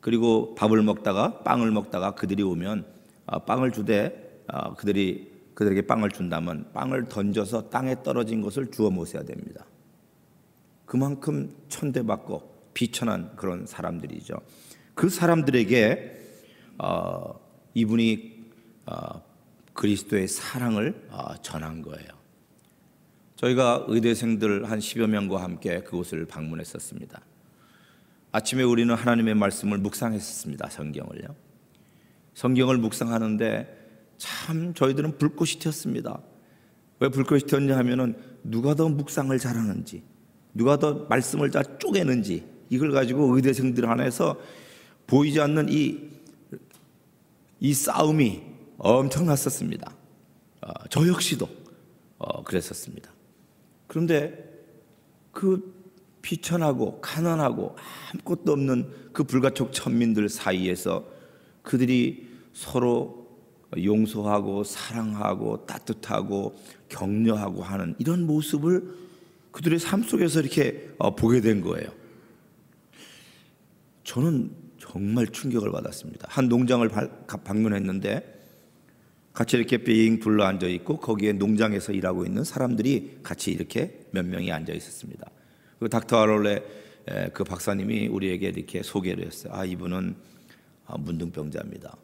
그리고 0.00 0.54
밥을 0.54 0.82
먹다가 0.82 1.40
빵을 1.40 1.70
먹다가 1.70 2.14
그들이 2.14 2.42
오면 2.42 2.86
아, 3.26 3.40
빵을 3.40 3.72
주되 3.72 4.42
아, 4.46 4.74
그들이 4.74 5.32
그들에게 5.54 5.82
빵을 5.86 6.10
준다면 6.10 6.70
빵을 6.72 7.08
던져서 7.08 7.68
땅에 7.68 8.02
떨어진 8.02 8.40
것을 8.40 8.70
주워 8.70 8.90
모셔야 8.90 9.24
됩니다. 9.24 9.66
그만큼 10.84 11.54
천대받고 11.68 12.70
비천한 12.72 13.34
그런 13.34 13.66
사람들이죠. 13.66 14.36
그 14.94 15.08
사람들에게 15.08 16.16
어, 16.78 17.40
이분이 17.74 18.36
어, 18.36 18.37
그리스도의 19.74 20.28
사랑을 20.28 21.06
어, 21.10 21.36
전한 21.42 21.82
거예요. 21.82 22.08
저희가 23.36 23.84
의대생들 23.86 24.68
한 24.68 24.80
10여 24.80 25.06
명과 25.06 25.42
함께 25.42 25.80
그곳을 25.82 26.26
방문했었습니다. 26.26 27.20
아침에 28.32 28.64
우리는 28.64 28.92
하나님의 28.94 29.36
말씀을 29.36 29.78
묵상했었습니다. 29.78 30.68
성경을요. 30.70 31.34
성경을 32.34 32.78
묵상하는데 32.78 33.78
참 34.18 34.74
저희들은 34.74 35.18
불꽃이 35.18 35.52
튀었습니다. 35.60 36.20
왜 37.00 37.08
불꽃이 37.08 37.42
튀었냐 37.42 37.76
하면은 37.78 38.16
누가 38.42 38.74
더 38.74 38.88
묵상을 38.88 39.36
잘하는지, 39.38 40.02
누가 40.52 40.76
더 40.76 41.06
말씀을 41.08 41.50
잘 41.52 41.78
쪼개는지 41.78 42.44
이걸 42.70 42.90
가지고 42.90 43.34
의대생들 43.36 43.86
안에서 43.86 44.40
보이지 45.06 45.40
않는 45.40 45.68
이, 45.70 46.10
이 47.60 47.72
싸움이 47.72 48.42
엄청났었습니다. 48.78 49.94
어, 50.62 50.70
저 50.88 51.06
역시도 51.06 51.48
어, 52.18 52.42
그랬었습니다. 52.44 53.10
그런데 53.86 54.44
그 55.32 55.76
비천하고 56.22 57.00
가난하고 57.00 57.76
아무것도 58.12 58.52
없는 58.52 58.90
그 59.12 59.24
불가촉 59.24 59.72
천민들 59.72 60.28
사이에서 60.28 61.04
그들이 61.62 62.28
서로 62.52 63.28
용서하고 63.76 64.64
사랑하고 64.64 65.66
따뜻하고 65.66 66.56
격려하고 66.88 67.62
하는 67.62 67.94
이런 67.98 68.26
모습을 68.26 69.08
그들의 69.52 69.78
삶 69.78 70.02
속에서 70.02 70.40
이렇게 70.40 70.90
어, 70.98 71.14
보게 71.14 71.40
된 71.40 71.60
거예요. 71.60 71.88
저는 74.04 74.50
정말 74.78 75.26
충격을 75.26 75.70
받았습니다. 75.70 76.26
한 76.30 76.48
농장을 76.48 76.88
방문했는데 77.44 78.37
같이 79.38 79.56
이렇게 79.56 79.78
빙 79.78 80.18
둘러 80.18 80.46
앉아 80.46 80.66
있고 80.66 80.96
거기에 80.96 81.32
농장에서 81.32 81.92
일하고 81.92 82.26
있는 82.26 82.42
사람들이 82.42 83.18
같이 83.22 83.52
이렇게 83.52 84.00
몇 84.10 84.26
명이 84.26 84.50
앉아 84.50 84.72
있었습니다. 84.72 85.30
그 85.78 85.88
닥터 85.88 86.20
아롤레 86.20 86.64
그 87.34 87.44
박사님이 87.44 88.08
우리에게 88.08 88.48
이렇게 88.48 88.82
소개를 88.82 89.24
했어요. 89.24 89.52
아 89.54 89.64
이분은 89.64 90.16
아, 90.86 90.98
문둥병자입니다. 90.98 91.96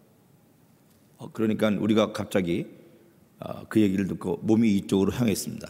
어, 1.16 1.32
그러니까 1.32 1.70
우리가 1.70 2.12
갑자기 2.12 2.66
아, 3.40 3.64
그 3.68 3.80
얘기를 3.80 4.06
듣고 4.06 4.38
몸이 4.44 4.72
이쪽으로 4.76 5.10
향했습니다. 5.10 5.68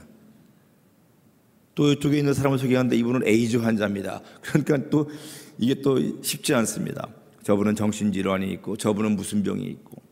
또 1.74 1.92
이쪽에 1.92 2.18
있는 2.18 2.34
사람을 2.34 2.58
소개하는데 2.58 2.94
이분은 2.94 3.26
에이즈 3.26 3.56
환자입니다. 3.56 4.20
그러니까 4.44 4.90
또 4.90 5.08
이게 5.56 5.80
또 5.80 6.20
쉽지 6.20 6.52
않습니다. 6.52 7.08
저분은 7.42 7.74
정신질환이 7.74 8.52
있고 8.52 8.76
저분은 8.76 9.16
무슨 9.16 9.42
병이 9.42 9.64
있고 9.64 10.03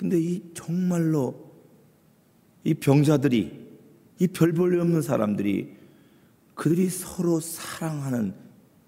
근데 0.00 0.18
이 0.18 0.42
정말로 0.54 1.52
이 2.64 2.72
병자들이 2.72 3.68
이 4.18 4.26
별 4.28 4.54
볼 4.54 4.72
일 4.72 4.80
없는 4.80 5.02
사람들이 5.02 5.76
그들이 6.54 6.88
서로 6.88 7.38
사랑하는 7.38 8.34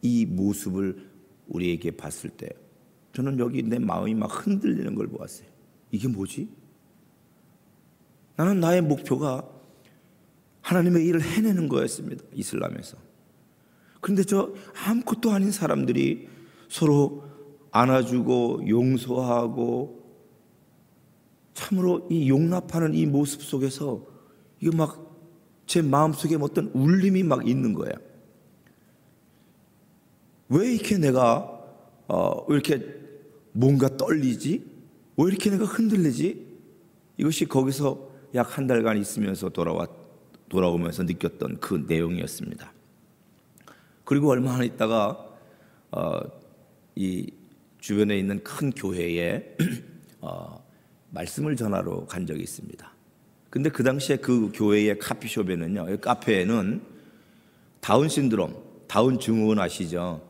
이 0.00 0.24
모습을 0.24 1.10
우리에게 1.48 1.90
봤을 1.90 2.30
때 2.30 2.48
저는 3.12 3.38
여기 3.38 3.62
내 3.62 3.78
마음이 3.78 4.14
막 4.14 4.26
흔들리는 4.46 4.94
걸 4.94 5.06
보았어요. 5.08 5.46
이게 5.90 6.08
뭐지? 6.08 6.48
나는 8.36 8.60
나의 8.60 8.80
목표가 8.80 9.46
하나님의 10.62 11.04
일을 11.06 11.20
해내는 11.20 11.68
거였습니다. 11.68 12.24
이슬람에서. 12.32 12.96
그런데 14.00 14.24
저 14.24 14.54
아무것도 14.86 15.30
아닌 15.30 15.50
사람들이 15.50 16.26
서로 16.70 17.24
안아주고 17.70 18.62
용서하고 18.66 20.01
참으로 21.54 22.06
이 22.10 22.28
용납하는 22.28 22.94
이 22.94 23.06
모습 23.06 23.42
속에서 23.42 24.04
이거 24.60 24.76
막 24.76 25.12
제 25.72 25.80
마음속에 25.80 26.36
어떤 26.40 26.66
울림이 26.74 27.22
막 27.22 27.48
있는 27.48 27.72
거예요. 27.72 27.94
왜 30.50 30.74
이렇게 30.74 30.98
내가 30.98 31.48
어, 32.08 32.44
왜 32.46 32.56
이렇게 32.56 32.94
뭔가 33.52 33.96
떨리지? 33.96 34.64
왜 35.16 35.24
이렇게 35.24 35.50
내가 35.50 35.64
흔들리지? 35.64 36.46
이것이 37.16 37.46
거기서 37.46 38.10
약 38.34 38.58
한 38.58 38.66
달간 38.66 38.98
있으면서 38.98 39.48
돌아와 39.48 39.86
돌아오면서 40.48 41.04
느꼈던 41.04 41.60
그 41.60 41.86
내용이었습니다. 41.88 42.70
그리고 44.04 44.28
얼마 44.30 44.54
안 44.56 44.64
있다가 44.64 45.26
어, 45.90 46.20
이 46.96 47.32
주변에 47.78 48.18
있는 48.18 48.42
큰 48.44 48.70
교회에 48.72 49.56
어, 50.20 50.61
말씀을 51.12 51.56
전하러 51.56 52.06
간 52.06 52.26
적이 52.26 52.42
있습니다. 52.42 52.92
근데 53.50 53.70
그 53.70 53.82
당시에 53.82 54.16
그 54.16 54.50
교회의 54.54 54.98
카피숍에는요, 54.98 55.98
카페에는 56.00 56.80
다운 57.80 58.08
신드롬, 58.08 58.54
다운 58.88 59.18
증후군 59.20 59.58
아시죠? 59.58 60.26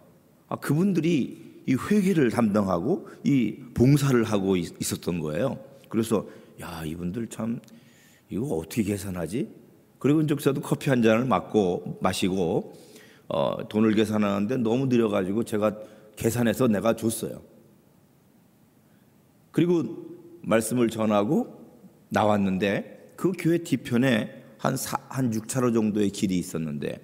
아, 0.48 0.56
그분들이 0.56 1.62
이 1.66 1.74
회계를 1.74 2.30
담당하고 2.30 3.08
이 3.24 3.56
봉사를 3.74 4.22
하고 4.24 4.56
있었던 4.56 5.20
거예요. 5.20 5.58
그래서 5.88 6.26
야 6.60 6.82
이분들 6.84 7.28
참 7.28 7.60
이거 8.28 8.46
어떻게 8.56 8.82
계산하지? 8.82 9.48
그리고 9.98 10.20
이제 10.20 10.34
저도 10.34 10.60
커피 10.60 10.90
한 10.90 11.02
잔을 11.02 11.24
맞고 11.24 11.98
마시고 12.00 12.74
어, 13.28 13.68
돈을 13.68 13.94
계산하는데 13.94 14.56
너무 14.58 14.86
느려가지고 14.86 15.44
제가 15.44 15.76
계산해서 16.16 16.66
내가 16.66 16.96
줬어요. 16.96 17.40
그리고 19.52 20.11
말씀을 20.42 20.88
전하고 20.88 21.62
나왔는데 22.08 23.14
그 23.16 23.32
교회 23.38 23.58
뒤편에 23.58 24.42
한, 24.58 24.76
사, 24.76 24.98
한 25.08 25.30
6차로 25.30 25.72
정도의 25.74 26.10
길이 26.10 26.38
있었는데 26.38 27.00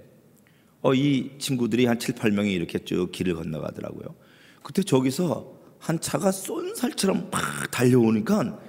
어, 0.81 0.95
이 0.95 1.39
친구들이 1.39 1.87
한 1.87 1.99
7, 1.99 2.15
8명이 2.15 2.53
이렇게 2.53 2.79
쭉 2.79 3.11
길을 3.11 3.35
건너가더라고요. 3.35 4.15
그때 4.63 4.83
저기서 4.83 5.59
한 5.79 6.01
차가 6.01 6.31
쏜살처럼 6.31 7.31
막 7.31 7.71
달려오니까 7.71 8.61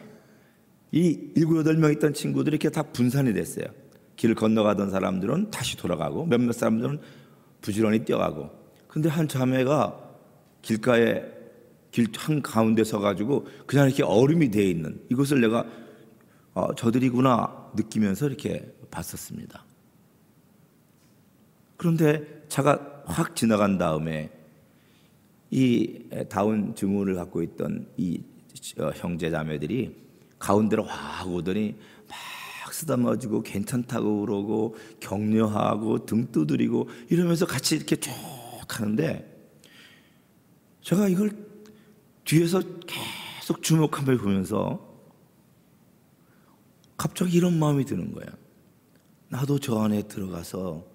이 0.92 1.32
일곱 1.36 1.58
여덟 1.60 1.78
명 1.78 1.92
있던 1.92 2.14
친구들이 2.14 2.56
이렇게 2.56 2.70
다 2.70 2.84
분산이 2.84 3.34
됐어요. 3.34 3.66
길을 4.16 4.36
건너가던 4.36 4.90
사람들은 4.90 5.52
다시 5.52 5.78
돌아가고 5.78 6.26
몇몇 6.26 6.54
사람들은 6.54 7.00
부지런히 7.62 8.06
뛰어가고. 8.06 8.50
근데 8.88 9.08
한 9.08 9.28
자매가 9.28 9.98
길가에 10.62 11.39
길 11.92 12.08
한 12.18 12.42
가운데 12.42 12.84
서가지고 12.84 13.48
그냥 13.66 13.88
이렇게 13.88 14.04
얼음이 14.04 14.52
되어 14.52 14.64
있는 14.64 15.02
이것을 15.10 15.42
내가 15.42 15.66
어, 16.54 16.74
저들이구나 16.76 17.72
느끼면서 17.76 18.28
이렇게 18.28 18.74
봤었습니다. 18.92 19.64
그런데 21.78 22.44
차가 22.50 23.04
확 23.06 23.36
지나간 23.36 23.78
다음에 23.78 24.32
이 25.52 26.04
다운 26.30 26.76
증후를 26.76 27.16
갖고 27.16 27.42
있던 27.42 27.88
이 27.98 28.22
어, 28.78 28.92
형제 28.96 29.32
자매들이 29.32 29.96
가운데로 30.38 30.84
확 30.84 31.28
오더니 31.28 31.76
막 32.08 32.74
쓰다마지고 32.74 33.42
괜찮다고 33.42 34.22
그러고 34.22 34.76
격려하고 35.00 36.06
등 36.06 36.32
두드리고 36.32 36.90
이러면서 37.10 37.46
같이 37.46 37.76
이렇게 37.76 37.96
쭉 37.96 38.12
하는데 38.68 39.26
제가 40.82 41.08
이걸 41.08 41.49
뒤에서 42.30 42.62
계속 42.86 43.64
주목함을 43.64 44.20
보면서 44.20 44.88
갑자기 46.96 47.38
이런 47.38 47.58
마음이 47.58 47.86
드는 47.86 48.14
거야. 48.14 48.28
나도 49.30 49.58
저 49.58 49.80
안에 49.80 50.04
들어가서 50.04 50.86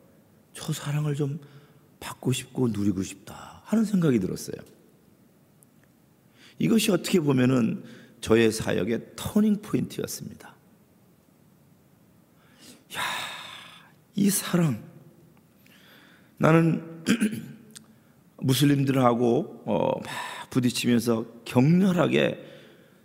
저 0.52 0.72
사랑을 0.72 1.16
좀 1.16 1.40
받고 1.98 2.30
싶고 2.30 2.68
누리고 2.68 3.02
싶다 3.02 3.62
하는 3.64 3.84
생각이 3.84 4.20
들었어요. 4.20 4.54
이것이 6.60 6.92
어떻게 6.92 7.18
보면은 7.18 7.82
저의 8.20 8.52
사역의 8.52 9.14
터닝 9.16 9.60
포인트였습니다. 9.60 10.54
야, 12.94 13.00
이 14.14 14.30
사랑 14.30 14.84
나는 16.36 17.02
무슬림들하고 18.38 19.62
어, 19.66 20.00
막 20.00 20.33
부딪히면서 20.54 21.26
격렬하게 21.44 22.38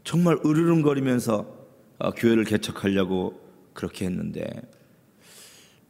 정말 0.03 0.37
으르렁거리면서 0.45 1.57
어, 1.97 2.11
교회를 2.11 2.43
개척하려고 2.43 3.41
그렇게 3.73 4.05
했는데 4.05 4.47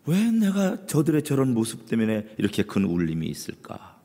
왜 0.05 0.31
내가 0.31 0.85
저들의 0.85 1.23
저런 1.23 1.53
모습 1.53 1.85
때문에 1.85 2.33
이렇게 2.37 2.63
큰 2.63 2.85
울림이 2.85 3.27
있을까? 3.27 3.99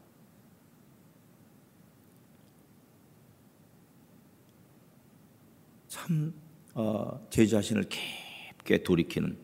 참, 5.89 6.35
어, 6.75 7.25
제 7.31 7.47
자신을 7.47 7.85
깊게 7.89 8.83
돌이키는 8.83 9.39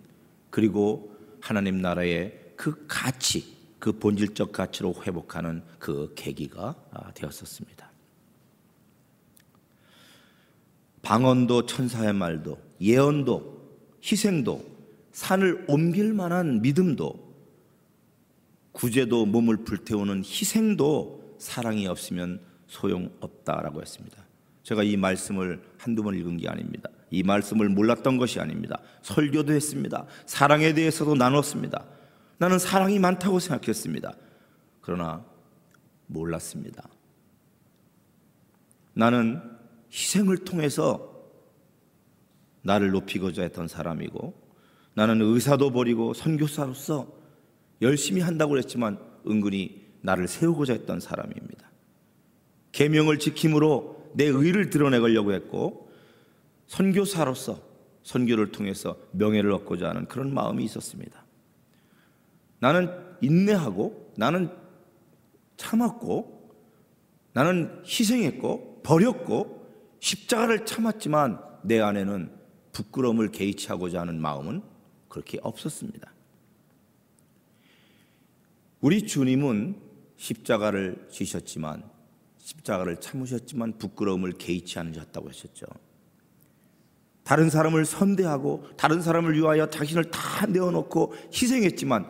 그리고 0.51 1.17
하나님 1.41 1.81
나라의 1.81 2.55
그 2.57 2.85
가치, 2.89 3.57
그 3.79 3.93
본질적 3.93 4.53
가치로 4.53 4.95
회복하는 5.07 5.63
그 5.79 6.13
계기가 6.17 6.75
아, 6.91 7.15
되었었습니다. 7.15 7.90
방언도 11.03 11.67
천사의 11.67 12.13
말도 12.13 12.59
예언도 12.81 13.61
희생도 14.03 14.65
산을 15.13 15.65
옮길 15.69 16.13
만한 16.13 16.63
믿음도 16.63 17.31
구제도 18.73 19.27
몸을 19.27 19.59
불태우는 19.59 20.19
희생도 20.25 21.37
사랑이 21.39 21.87
없으면 21.87 22.41
소용없다라고 22.67 23.81
했습니다. 23.81 24.17
제가 24.63 24.83
이 24.83 24.97
말씀을 24.97 25.63
한두 25.79 26.03
번 26.03 26.15
읽은 26.15 26.37
게 26.37 26.49
아닙니다. 26.49 26.89
이 27.11 27.23
말씀을 27.23 27.69
몰랐던 27.69 28.19
것이 28.19 28.39
아닙니다. 28.39 28.79
설교도 29.03 29.53
했습니다. 29.53 30.07
사랑에 30.27 30.73
대해서도 30.75 31.15
나눴습니다. 31.17 31.85
나는 32.39 32.59
사랑이 32.59 32.99
많다고 32.99 33.41
생각했습니다. 33.41 34.15
그러나 34.81 35.25
몰랐습니다. 36.07 36.89
나는 38.95 39.50
희생을 39.93 40.39
통해서 40.39 41.11
나를 42.63 42.91
높이고자 42.91 43.43
했던 43.43 43.69
사람이고 43.69 44.35
나는 44.95 45.21
의사도 45.23 45.73
버리고 45.73 46.15
선교사로서 46.15 47.13
열심히 47.83 48.21
한다고 48.21 48.59
했지만 48.59 48.99
은근히 49.27 49.87
나를 50.03 50.29
세우고자 50.29 50.73
했던 50.75 51.01
사람입니다. 51.01 51.71
계명을 52.73 53.19
지킴으로 53.19 54.13
내 54.15 54.25
의를 54.25 54.71
드러내려고 54.71 55.33
했고 55.33 55.91
선교사로서 56.67 57.61
선교를 58.03 58.53
통해서 58.53 58.97
명예를 59.13 59.53
얻고자 59.53 59.89
하는 59.89 60.07
그런 60.07 60.33
마음이 60.33 60.65
있었습니다. 60.65 61.25
나는 62.59 62.91
인내하고 63.21 64.13
나는 64.17 64.51
참았고 65.57 66.41
나는 67.33 67.83
희생했고 67.85 68.83
버렸고 68.83 69.60
십자가를 70.01 70.67
참았지만 70.67 71.41
내 71.63 71.81
안에는 71.81 72.33
부끄러움을 72.73 73.31
개의치 73.31 73.69
하고자 73.69 74.01
하는 74.01 74.21
마음은 74.21 74.63
그렇게 75.09 75.39
없었습니다. 75.43 76.13
우리 78.81 79.07
주님은 79.07 79.77
십자가를 80.17 81.07
지셨지만 81.11 81.85
십자가를 82.39 82.97
참으셨지만 82.97 83.79
부끄러움을 83.79 84.33
개의치 84.33 84.79
않으셨다고 84.79 85.29
하셨죠. 85.29 85.67
다른 87.23 87.51
사람을 87.51 87.85
선대하고 87.85 88.67
다른 88.77 89.03
사람을 89.03 89.37
위하여 89.37 89.69
자신을 89.69 90.11
다 90.11 90.47
내어놓고 90.47 91.15
희생했지만 91.33 92.07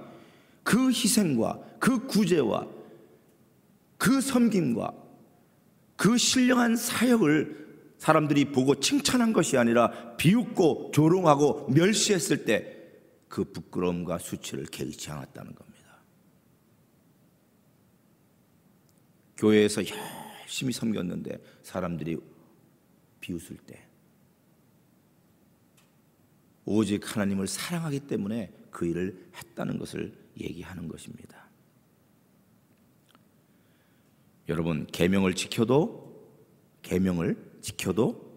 그 0.62 0.88
희생과 0.88 1.60
그 1.78 2.06
구제와 2.06 2.66
그 3.98 4.20
섬김과 4.20 4.94
그 5.96 6.16
신령한 6.16 6.76
사역을 6.76 7.69
사람들이 8.00 8.46
보고 8.46 8.74
칭찬한 8.74 9.32
것이 9.32 9.56
아니라 9.56 10.16
비웃고 10.16 10.90
조롱하고 10.92 11.68
멸시했을 11.70 12.44
때 12.44 12.80
그 13.30 13.44
부끄러움과 13.44 14.18
수치를 14.18 14.66
개의치 14.66 15.08
않았다는 15.10 15.54
겁니다. 15.54 16.00
교회에서 19.36 19.82
열심히 20.42 20.72
섬겼는데 20.72 21.38
사람들이 21.62 22.18
비웃을 23.20 23.56
때 23.58 23.86
오직 26.64 27.14
하나님을 27.14 27.46
사랑하기 27.46 28.00
때문에 28.00 28.52
그 28.72 28.84
일을 28.84 29.30
했다는 29.36 29.78
것을 29.78 30.12
얘기하는 30.38 30.88
것입니다. 30.88 31.48
여러분 34.48 34.86
계명을 34.88 35.34
지켜도 35.34 36.10
계명을 36.82 37.49
지켜도 37.60 38.30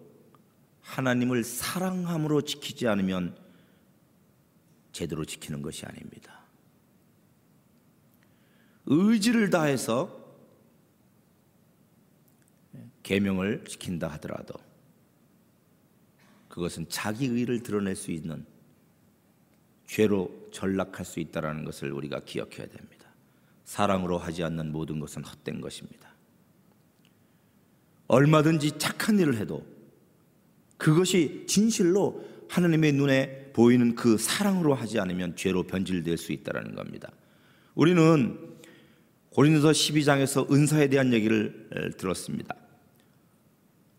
하나님을 0.80 1.44
사랑함으로 1.44 2.42
지키지 2.42 2.86
않으면 2.88 3.36
제대로 4.92 5.24
지키는 5.24 5.62
것이 5.62 5.86
아닙니다. 5.86 6.40
의지를 8.86 9.50
다해서 9.50 10.22
계명을 13.02 13.64
지킨다 13.64 14.08
하더라도 14.12 14.54
그것은 16.48 16.88
자기 16.88 17.26
의를 17.26 17.62
드러낼 17.62 17.96
수 17.96 18.10
있는 18.10 18.46
죄로 19.86 20.48
전락할 20.52 21.04
수 21.04 21.20
있다라는 21.20 21.64
것을 21.64 21.92
우리가 21.92 22.20
기억해야 22.24 22.66
됩니다. 22.66 23.08
사랑으로 23.64 24.18
하지 24.18 24.44
않는 24.44 24.70
모든 24.70 25.00
것은 25.00 25.24
헛된 25.24 25.60
것입니다. 25.60 26.13
얼마든지 28.14 28.78
착한 28.78 29.18
일을 29.18 29.38
해도 29.38 29.66
그것이 30.78 31.44
진실로 31.48 32.24
하나님의 32.48 32.92
눈에 32.92 33.50
보이는 33.52 33.96
그 33.96 34.18
사랑으로 34.18 34.74
하지 34.74 35.00
않으면 35.00 35.34
죄로 35.34 35.64
변질될 35.64 36.16
수 36.16 36.32
있다는 36.32 36.76
겁니다. 36.76 37.10
우리는 37.74 38.38
고린도서 39.30 39.70
12장에서 39.70 40.50
은사에 40.52 40.88
대한 40.88 41.12
얘기를 41.12 41.68
들었습니다. 41.98 42.54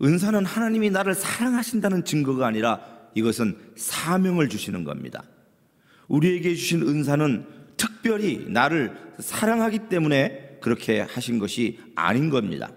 은사는 0.02 0.46
하나님이 0.46 0.92
나를 0.92 1.14
사랑하신다는 1.14 2.06
증거가 2.06 2.48
아니라 2.48 2.80
이것은 3.16 3.58
사명을 3.76 4.48
주시는 4.48 4.86
겁니다. 4.86 5.24
우리에게 6.08 6.56
주신 6.56 6.84
은사는 6.84 7.46
특별히 7.76 8.46
나를 8.48 8.96
사랑하기 9.20 9.90
때문에 9.90 10.60
그렇게 10.62 11.02
하신 11.02 11.40
것이 11.40 11.80
아닌 11.96 12.30
겁니다. 12.30 12.72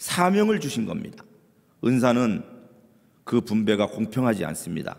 사명을 0.00 0.60
주신 0.60 0.86
겁니다. 0.86 1.22
은사는 1.84 2.42
그 3.22 3.42
분배가 3.42 3.86
공평하지 3.86 4.46
않습니다. 4.46 4.96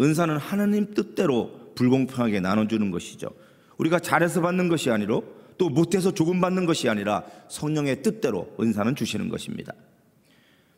은사는 0.00 0.34
하나님 0.38 0.94
뜻대로 0.94 1.72
불공평하게 1.74 2.40
나눠주는 2.40 2.90
것이죠. 2.90 3.28
우리가 3.76 3.98
잘해서 3.98 4.40
받는 4.40 4.68
것이 4.68 4.90
아니로 4.90 5.24
또 5.58 5.68
못해서 5.68 6.12
조금 6.12 6.40
받는 6.40 6.64
것이 6.64 6.88
아니라 6.88 7.22
성령의 7.48 8.02
뜻대로 8.02 8.50
은사는 8.58 8.96
주시는 8.96 9.28
것입니다. 9.28 9.74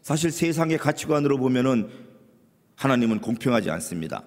사실 0.03 0.33
세상의 0.33 0.79
가치관으로 0.79 1.39
보면은 1.39 1.89
하나님은 2.75 3.21
공평하지 3.21 3.71
않습니다. 3.71 4.25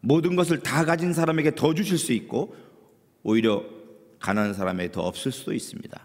모든 0.00 0.36
것을 0.36 0.60
다 0.60 0.84
가진 0.84 1.14
사람에게 1.14 1.54
더 1.54 1.72
주실 1.72 1.96
수 1.96 2.12
있고 2.12 2.54
오히려 3.22 3.64
가난한 4.20 4.52
사람에게 4.52 4.92
더 4.92 5.00
없을 5.00 5.32
수도 5.32 5.54
있습니다. 5.54 5.98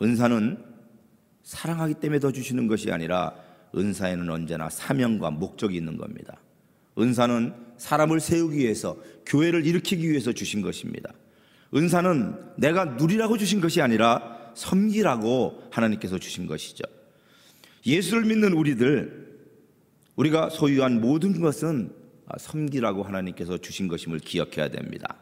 은사는 0.00 0.73
사랑하기 1.44 1.94
때문에 1.94 2.18
더 2.18 2.32
주시는 2.32 2.66
것이 2.66 2.90
아니라 2.90 3.34
은사에는 3.76 4.28
언제나 4.30 4.68
사명과 4.68 5.30
목적이 5.30 5.76
있는 5.76 5.96
겁니다. 5.96 6.40
은사는 6.98 7.54
사람을 7.76 8.20
세우기 8.20 8.58
위해서 8.58 8.96
교회를 9.26 9.66
일으키기 9.66 10.08
위해서 10.08 10.32
주신 10.32 10.62
것입니다. 10.62 11.12
은사는 11.74 12.34
내가 12.56 12.84
누리라고 12.84 13.36
주신 13.36 13.60
것이 13.60 13.82
아니라 13.82 14.52
섬기라고 14.54 15.68
하나님께서 15.70 16.18
주신 16.18 16.46
것이죠. 16.46 16.84
예수를 17.84 18.24
믿는 18.24 18.52
우리들 18.52 19.24
우리가 20.16 20.48
소유한 20.50 21.00
모든 21.00 21.40
것은 21.40 21.92
섬기라고 22.38 23.02
하나님께서 23.02 23.58
주신 23.58 23.88
것임을 23.88 24.20
기억해야 24.20 24.68
됩니다. 24.68 25.16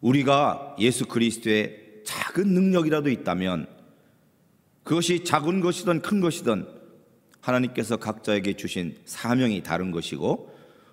우리가 0.00 0.76
예수 0.80 1.06
그리스도의 1.06 2.02
작은 2.04 2.48
능력이라도 2.48 3.08
있다면 3.08 3.81
그것이 4.84 5.24
작은 5.24 5.60
것이든 5.60 6.02
큰 6.02 6.20
것이든 6.20 6.66
하나님께서 7.40 7.96
각자에게 7.96 8.56
주신 8.56 8.96
사명이 9.04 9.62
다른 9.62 9.90
것이고 9.90 10.52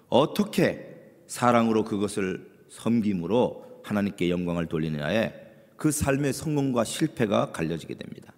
어떻게 0.10 0.90
사랑으로 1.28 1.84
그것을 1.84 2.50
섬김으로 2.70 3.82
하나님께 3.84 4.30
영광을 4.30 4.68
돌리느냐에 4.68 5.34
그 5.78 5.92
삶의 5.92 6.34
성공과 6.34 6.84
실패가 6.84 7.52
갈려지게 7.52 7.96
됩니다. 7.96 8.34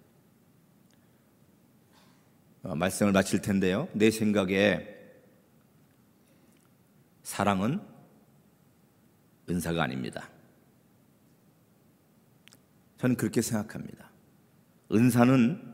어, 2.62 2.74
말씀을 2.76 3.12
마칠 3.12 3.40
텐데요. 3.42 3.88
내 3.92 4.10
생각에 4.10 4.86
사랑은 7.24 7.80
은사가 9.50 9.82
아닙니다. 9.82 10.28
저는 12.98 13.16
그렇게 13.16 13.42
생각합니다. 13.42 14.11
은사는 14.92 15.72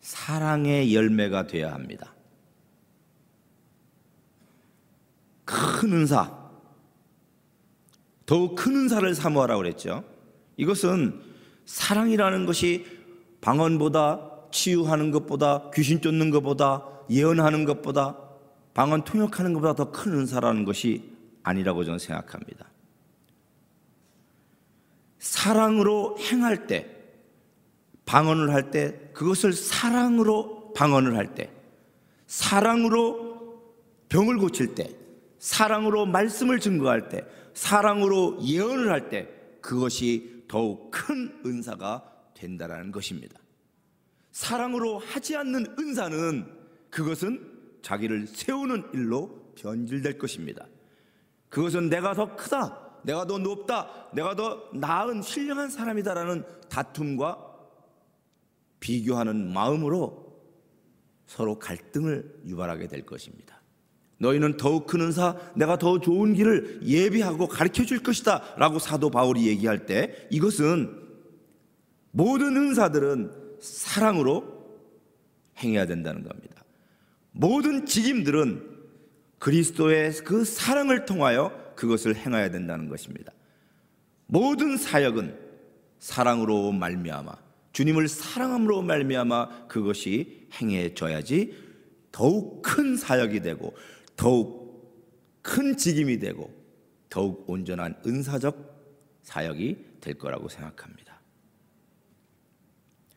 사랑의 0.00 0.94
열매가 0.94 1.46
되어야 1.46 1.72
합니다. 1.72 2.14
큰 5.44 5.92
은사, 5.92 6.32
더욱 8.26 8.54
큰 8.54 8.76
은사를 8.76 9.14
사모하라고 9.14 9.62
그랬죠. 9.62 10.04
이것은 10.56 11.20
사랑이라는 11.66 12.46
것이 12.46 12.86
방언보다 13.40 14.30
치유하는 14.50 15.10
것보다 15.10 15.70
귀신 15.74 16.00
쫓는 16.00 16.30
것보다 16.30 16.86
예언하는 17.10 17.64
것보다 17.64 18.18
방언 18.72 19.04
통역하는 19.04 19.52
것보다 19.52 19.74
더 19.74 19.92
큰 19.92 20.12
은사라는 20.12 20.64
것이 20.64 21.12
아니라고 21.42 21.84
저는 21.84 21.98
생각합니다. 21.98 22.66
사랑으로 25.18 26.16
행할 26.18 26.66
때, 26.66 26.93
방언을 28.04 28.52
할 28.52 28.70
때, 28.70 29.10
그것을 29.12 29.52
사랑으로 29.52 30.72
방언을 30.74 31.16
할 31.16 31.34
때, 31.34 31.50
사랑으로 32.26 33.62
병을 34.08 34.38
고칠 34.38 34.74
때, 34.74 34.90
사랑으로 35.38 36.06
말씀을 36.06 36.60
증거할 36.60 37.08
때, 37.08 37.24
사랑으로 37.54 38.38
예언을 38.42 38.90
할 38.90 39.08
때, 39.08 39.28
그것이 39.60 40.44
더욱 40.48 40.90
큰 40.90 41.40
은사가 41.44 42.04
된다라는 42.34 42.92
것입니다. 42.92 43.38
사랑으로 44.32 44.98
하지 44.98 45.36
않는 45.36 45.76
은사는 45.78 46.46
그것은 46.90 47.52
자기를 47.82 48.26
세우는 48.26 48.90
일로 48.92 49.52
변질될 49.56 50.18
것입니다. 50.18 50.66
그것은 51.48 51.88
내가 51.88 52.14
더 52.14 52.34
크다, 52.34 53.00
내가 53.04 53.26
더 53.26 53.38
높다, 53.38 54.08
내가 54.12 54.34
더 54.34 54.68
나은 54.74 55.22
신령한 55.22 55.70
사람이다라는 55.70 56.44
다툼과 56.68 57.53
비교하는 58.84 59.50
마음으로 59.50 60.30
서로 61.24 61.58
갈등을 61.58 62.42
유발하게 62.44 62.86
될 62.86 63.06
것입니다. 63.06 63.62
너희는 64.18 64.58
더욱 64.58 64.86
큰 64.86 65.00
은사, 65.00 65.36
내가 65.56 65.78
더 65.78 66.00
좋은 66.00 66.34
길을 66.34 66.80
예비하고 66.84 67.48
가르쳐 67.48 67.84
줄 67.86 68.02
것이다. 68.02 68.56
라고 68.58 68.78
사도 68.78 69.08
바울이 69.08 69.46
얘기할 69.46 69.86
때 69.86 70.28
이것은 70.30 71.02
모든 72.10 72.56
은사들은 72.58 73.56
사랑으로 73.58 74.52
행해야 75.58 75.86
된다는 75.86 76.22
겁니다. 76.22 76.62
모든 77.32 77.86
직임들은 77.86 78.70
그리스도의 79.38 80.12
그 80.24 80.44
사랑을 80.44 81.06
통하여 81.06 81.72
그것을 81.74 82.16
행해야 82.16 82.50
된다는 82.50 82.90
것입니다. 82.90 83.32
모든 84.26 84.76
사역은 84.76 85.38
사랑으로 85.98 86.72
말미암아 86.72 87.44
주님을 87.74 88.08
사랑함으로 88.08 88.82
말미암아 88.82 89.66
그것이 89.66 90.48
행해져야지 90.54 91.54
더욱 92.12 92.62
큰 92.62 92.96
사역이 92.96 93.40
되고 93.40 93.74
더욱 94.16 94.64
큰 95.42 95.76
직임이 95.76 96.20
되고 96.20 96.54
더욱 97.10 97.44
온전한 97.50 97.96
은사적 98.06 99.20
사역이 99.22 99.98
될 100.00 100.14
거라고 100.14 100.48
생각합니다. 100.48 101.20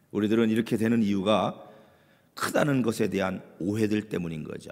우리들은 0.09 0.49
이렇게 0.49 0.75
되는 0.75 1.03
이유가 1.03 1.63
크다는 2.33 2.81
것에 2.81 3.09
대한 3.09 3.43
오해들 3.59 4.09
때문인 4.09 4.43
거죠. 4.43 4.71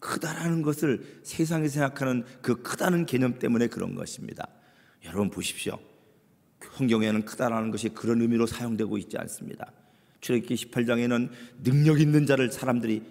크다라는 0.00 0.60
것을 0.60 1.20
세상이 1.22 1.68
생각하는 1.70 2.24
그 2.42 2.62
크다는 2.62 3.06
개념 3.06 3.38
때문에 3.38 3.68
그런 3.68 3.94
것입니다. 3.94 4.48
여러분 5.04 5.30
보십시오. 5.30 5.78
성경에는 6.76 7.24
크다라는 7.24 7.70
것이 7.70 7.88
그런 7.88 8.20
의미로 8.20 8.46
사용되고 8.46 8.98
있지 8.98 9.16
않습니다. 9.18 9.72
출애굽기 10.20 10.54
18장에는 10.54 11.30
능력 11.62 12.00
있는 12.00 12.26
자를 12.26 12.52
사람들이 12.52 13.02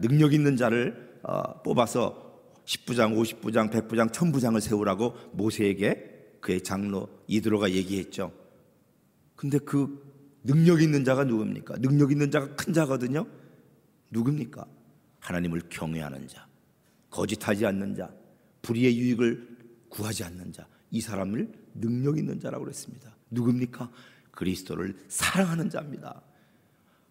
능력 0.00 0.32
있는 0.32 0.56
자를 0.56 1.18
어, 1.22 1.62
뽑아서 1.62 2.24
10부장, 2.64 3.16
50부장, 3.16 3.70
100부장, 3.70 4.10
1000부장을 4.10 4.60
세우라고 4.60 5.14
모세에게 5.32 6.38
그의 6.40 6.62
장로 6.62 7.08
이드로가 7.28 7.70
얘기했죠. 7.70 8.32
근데 9.36 9.58
그 9.58 10.04
능력 10.42 10.82
있는 10.82 11.04
자가 11.04 11.24
누굽니까? 11.24 11.76
능력 11.78 12.10
있는 12.10 12.30
자가 12.30 12.54
큰 12.54 12.72
자거든요. 12.72 13.26
누굽니까? 14.10 14.64
하나님을 15.20 15.62
경외하는 15.68 16.26
자, 16.28 16.46
거짓하지 17.10 17.66
않는 17.66 17.96
자, 17.96 18.10
불의의 18.62 18.96
유익을 18.98 19.56
구하지 19.88 20.24
않는 20.24 20.52
자. 20.52 20.66
이 20.90 21.00
사람을 21.00 21.65
능력 21.80 22.18
있는 22.18 22.40
자라고 22.40 22.64
그랬습니다. 22.64 23.14
누굽니까? 23.30 23.90
그리스도를 24.30 24.96
사랑하는 25.08 25.70
자입니다. 25.70 26.22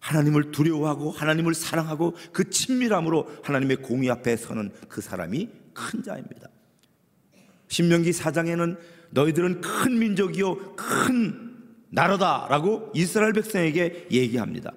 하나님을 0.00 0.52
두려워하고 0.52 1.10
하나님을 1.10 1.54
사랑하고 1.54 2.14
그 2.32 2.48
친밀함으로 2.50 3.40
하나님의 3.42 3.78
공의 3.78 4.10
앞에 4.10 4.36
서는 4.36 4.72
그 4.88 5.00
사람이 5.00 5.48
큰 5.74 6.02
자입니다. 6.02 6.48
신명기 7.68 8.10
4장에는 8.10 8.78
너희들은 9.10 9.60
큰 9.60 9.98
민족이요 9.98 10.76
큰 10.76 11.56
나라다라고 11.90 12.92
이스라엘 12.94 13.32
백성에게 13.32 14.08
얘기합니다. 14.10 14.72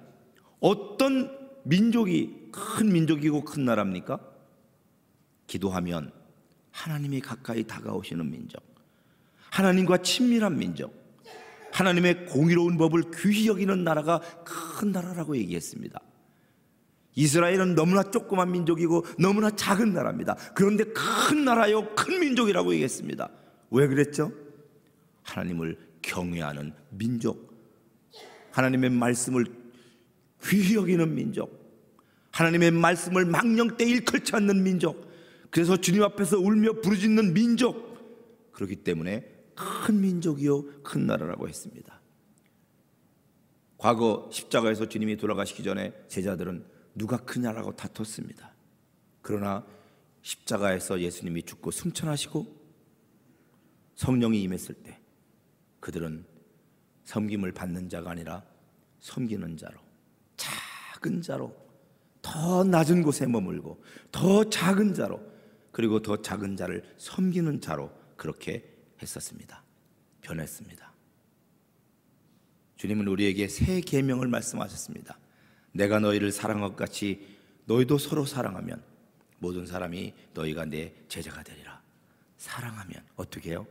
어떤 0.58 1.30
민족이 1.64 2.48
큰 2.50 2.92
민족이고 2.92 3.44
큰 3.44 3.64
나라입니까? 3.64 4.18
기도하면 5.46 6.12
하나님이 6.70 7.20
가까이 7.20 7.64
다가오시는 7.64 8.30
민족, 8.30 8.62
하나님과 9.50 9.98
친밀한 9.98 10.56
민족, 10.58 10.94
하나님의 11.72 12.26
공의로운 12.26 12.76
법을 12.76 13.04
귀히 13.16 13.46
여기는 13.46 13.84
나라가 13.84 14.20
큰 14.44 14.92
나라라고 14.92 15.36
얘기했습니다. 15.36 16.00
이스라엘은 17.14 17.74
너무나 17.74 18.02
조그만 18.02 18.52
민족이고 18.52 19.04
너무나 19.18 19.50
작은 19.50 19.92
나라입니다. 19.92 20.36
그런데 20.54 20.84
큰 20.84 21.44
나라요, 21.44 21.94
큰 21.94 22.20
민족이라고 22.20 22.72
얘기했습니다. 22.72 23.28
왜 23.70 23.86
그랬죠? 23.88 24.32
하나님을 25.22 25.78
경외하는 26.02 26.72
민족, 26.90 27.52
하나님의 28.52 28.90
말씀을 28.90 29.46
귀히 30.44 30.74
여기는 30.74 31.14
민족, 31.14 31.60
하나님의 32.30 32.70
말씀을 32.70 33.24
망령 33.26 33.76
때 33.76 33.84
일컬지 33.84 34.34
않는 34.34 34.62
민족, 34.62 35.10
그래서 35.50 35.76
주님 35.76 36.02
앞에서 36.02 36.38
울며 36.38 36.80
부르짖는 36.80 37.34
민족, 37.34 38.52
그렇기 38.52 38.76
때문에 38.76 39.29
큰 39.90 40.00
민족이요 40.00 40.82
큰 40.84 41.04
나라라고 41.06 41.48
했습니다. 41.48 42.00
과거 43.76 44.30
십자가에서 44.32 44.88
주님이 44.88 45.16
돌아가시기 45.16 45.64
전에 45.64 45.92
제자들은 46.06 46.64
누가 46.94 47.16
크냐라고 47.16 47.74
다퉜습니다. 47.74 48.54
그러나 49.20 49.66
십자가에서 50.22 51.00
예수님이 51.00 51.42
죽고 51.42 51.72
승천하시고 51.72 52.60
성령이 53.96 54.40
임했을 54.42 54.76
때 54.76 55.00
그들은 55.80 56.24
섬김을 57.02 57.50
받는 57.50 57.88
자가 57.88 58.12
아니라 58.12 58.44
섬기는 59.00 59.56
자로 59.56 59.80
작은 60.36 61.20
자로 61.20 61.56
더 62.22 62.62
낮은 62.62 63.02
곳에 63.02 63.26
머물고 63.26 63.82
더 64.12 64.48
작은 64.48 64.94
자로 64.94 65.20
그리고 65.72 66.00
더 66.00 66.22
작은 66.22 66.56
자를 66.56 66.84
섬기는 66.96 67.60
자로 67.60 67.90
그렇게 68.16 68.72
했었습니다. 69.02 69.59
변했습니다. 70.30 70.92
주님은 72.76 73.08
우리에게 73.08 73.48
새 73.48 73.80
계명을 73.80 74.28
말씀하셨습니다. 74.28 75.18
내가 75.72 75.98
너희를 75.98 76.32
사랑한 76.32 76.62
것 76.62 76.76
같이 76.76 77.38
너희도 77.66 77.98
서로 77.98 78.24
사랑하면 78.24 78.82
모든 79.38 79.66
사람이 79.66 80.14
너희가 80.34 80.64
내 80.66 80.94
제자가 81.08 81.42
되리라. 81.42 81.82
사랑하면 82.38 83.02
어떻게 83.16 83.50
해요? 83.50 83.66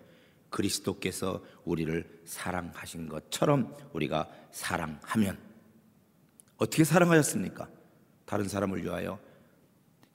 그리스도께서 0.50 1.44
우리를 1.64 2.22
사랑하신 2.26 3.08
것처럼 3.08 3.76
우리가 3.94 4.30
사랑하면 4.52 5.38
어떻게 6.58 6.84
사랑하셨습니까? 6.84 7.70
다른 8.26 8.48
사람을 8.48 8.84
위하여 8.84 9.20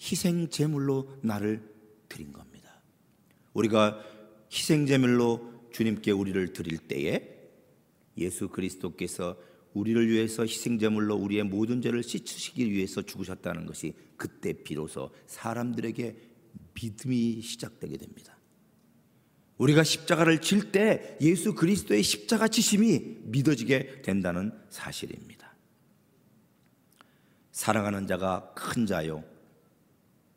희생 0.00 0.48
제물로 0.50 1.18
나를 1.22 1.62
드린 2.08 2.32
겁니다. 2.32 2.80
우리가 3.54 4.00
희생 4.52 4.86
제물로 4.86 5.53
주님께 5.74 6.12
우리를 6.12 6.52
드릴 6.52 6.78
때에 6.78 7.34
예수 8.16 8.48
그리스도께서 8.48 9.36
우리를 9.72 10.08
위해서 10.08 10.44
희생제물로 10.44 11.16
우리의 11.16 11.42
모든 11.42 11.82
죄를 11.82 12.04
씻으시기 12.04 12.70
위해서 12.70 13.02
죽으셨다는 13.02 13.66
것이 13.66 13.92
그때 14.16 14.52
비로소 14.52 15.10
사람들에게 15.26 16.16
믿음이 16.80 17.40
시작되게 17.40 17.96
됩니다. 17.96 18.38
우리가 19.58 19.82
십자가를 19.82 20.40
칠 20.40 20.70
때 20.70 21.18
예수 21.20 21.54
그리스도의 21.54 22.04
십자가 22.04 22.46
지심이 22.46 23.18
믿어지게 23.24 24.02
된다는 24.02 24.52
사실입니다. 24.68 25.56
사랑하는 27.50 28.06
자가 28.06 28.52
큰 28.54 28.86
자요. 28.86 29.24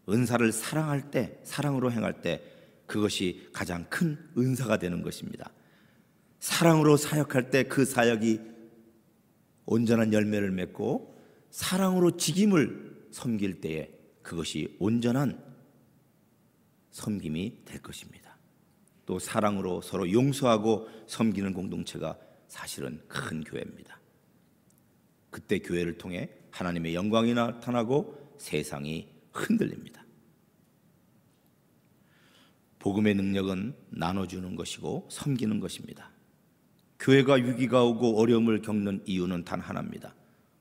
은사를 0.09 0.51
사랑할 0.51 1.11
때, 1.11 1.39
사랑으로 1.43 1.91
행할 1.91 2.21
때 2.21 2.56
그것이 2.87 3.47
가장 3.53 3.85
큰 3.89 4.17
은사가 4.37 4.79
되는 4.79 5.03
것입니다. 5.03 5.51
사랑으로 6.39 6.97
사역할 6.97 7.51
때 7.51 7.63
그 7.63 7.85
사역이 7.85 8.39
온전한 9.65 10.13
열매를 10.13 10.51
맺고 10.51 11.15
사랑으로 11.51 12.17
직임을 12.17 13.07
섬길 13.11 13.61
때에 13.61 13.91
그것이 14.21 14.75
온전한 14.79 15.43
섬김이 16.91 17.65
될 17.65 17.81
것입니다. 17.81 18.37
또 19.05 19.19
사랑으로 19.19 19.81
서로 19.81 20.11
용서하고 20.11 20.87
섬기는 21.07 21.53
공동체가 21.53 22.17
사실은 22.47 23.01
큰 23.07 23.43
교회입니다. 23.43 23.99
그때 25.29 25.59
교회를 25.59 25.97
통해 25.97 26.29
하나님의 26.51 26.95
영광이 26.95 27.33
나타나고 27.33 28.35
세상이 28.37 29.07
흔들립니다. 29.31 30.06
복음의 32.79 33.15
능력은 33.15 33.73
나눠주는 33.89 34.55
것이고 34.55 35.07
섬기는 35.11 35.59
것입니다. 35.59 36.11
교회가 36.99 37.35
위기가 37.35 37.83
오고 37.83 38.19
어려움을 38.19 38.61
겪는 38.61 39.03
이유는 39.05 39.45
단 39.45 39.59
하나입니다. 39.59 40.15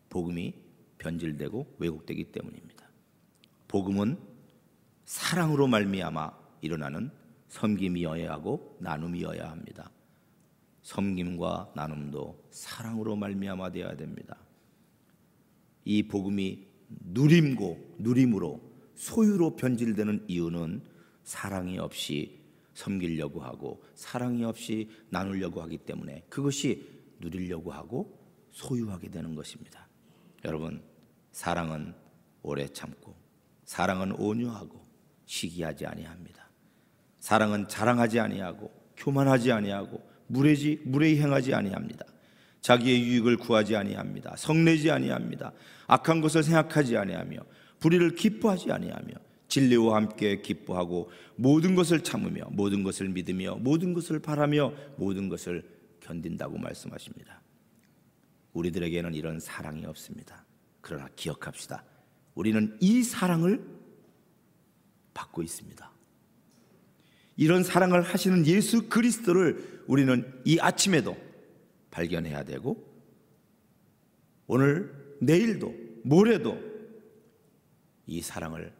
복음이 0.08 0.54
변질되고 0.98 1.76
왜곡되기 1.78 2.32
때문입니다. 2.32 2.86
복음은 3.68 4.18
사랑으로 5.04 5.66
말미암아 5.66 6.32
일어나는 6.62 7.10
섬김이어야 7.48 8.32
하고 8.32 8.76
나눔이어야 8.80 9.50
합니다. 9.50 9.90
섬김과 10.82 11.72
나눔도 11.74 12.48
사랑으로 12.50 13.16
말미암아 13.16 13.72
되어야 13.72 13.96
됩니다. 13.96 14.36
이 15.84 16.02
복음이 16.02 16.66
누림고 16.88 17.96
누림으로 17.98 18.60
소유로 18.94 19.56
변질되는 19.56 20.24
이유는 20.28 20.82
사랑이 21.26 21.76
없이 21.78 22.40
섬기려고 22.72 23.40
하고 23.40 23.82
사랑이 23.94 24.44
없이 24.44 24.88
나누려고 25.10 25.60
하기 25.62 25.78
때문에 25.78 26.24
그것이 26.28 26.88
누리려고 27.18 27.72
하고 27.72 28.16
소유하게 28.52 29.10
되는 29.10 29.34
것입니다. 29.34 29.88
여러분, 30.44 30.82
사랑은 31.32 31.94
오래 32.42 32.68
참고 32.68 33.16
사랑은 33.64 34.12
온유하고 34.12 34.80
시기하지 35.26 35.84
아니합니다. 35.86 36.48
사랑은 37.18 37.66
자랑하지 37.66 38.20
아니하고 38.20 38.70
교만하지 38.96 39.50
아니하고 39.50 40.08
무례지 40.28 40.80
무례히 40.84 41.18
행하지 41.18 41.54
아니합니다. 41.54 42.06
자기의 42.60 43.02
유익을 43.02 43.38
구하지 43.38 43.74
아니합니다. 43.74 44.36
성내지 44.36 44.92
아니합니다. 44.92 45.52
악한 45.88 46.20
것을 46.20 46.44
생각하지 46.44 46.96
아니하며 46.96 47.38
불의를 47.80 48.14
기뻐하지 48.14 48.70
아니하며 48.70 49.25
진리와 49.56 49.96
함께 49.96 50.42
기뻐하고 50.42 51.10
모든 51.34 51.74
것을 51.74 52.02
참으며 52.02 52.46
모든 52.50 52.82
것을 52.82 53.08
믿으며 53.08 53.56
모든 53.56 53.94
것을 53.94 54.18
바라며 54.18 54.74
모든 54.98 55.30
것을 55.30 55.64
견딘다고 56.00 56.58
말씀하십니다. 56.58 57.40
우리들에게는 58.52 59.14
이런 59.14 59.40
사랑이 59.40 59.86
없습니다. 59.86 60.44
그러나 60.82 61.08
기억합시다. 61.16 61.84
우리는 62.34 62.76
이 62.80 63.02
사랑을 63.02 63.66
받고 65.14 65.42
있습니다. 65.42 65.90
이런 67.38 67.64
사랑을 67.64 68.02
하시는 68.02 68.46
예수 68.46 68.90
그리스도를 68.90 69.84
우리는 69.86 70.38
이 70.44 70.58
아침에도 70.60 71.16
발견해야 71.90 72.44
되고 72.44 72.76
오늘 74.46 75.16
내일도 75.20 75.74
모레도 76.04 76.58
이 78.06 78.20
사랑을 78.20 78.72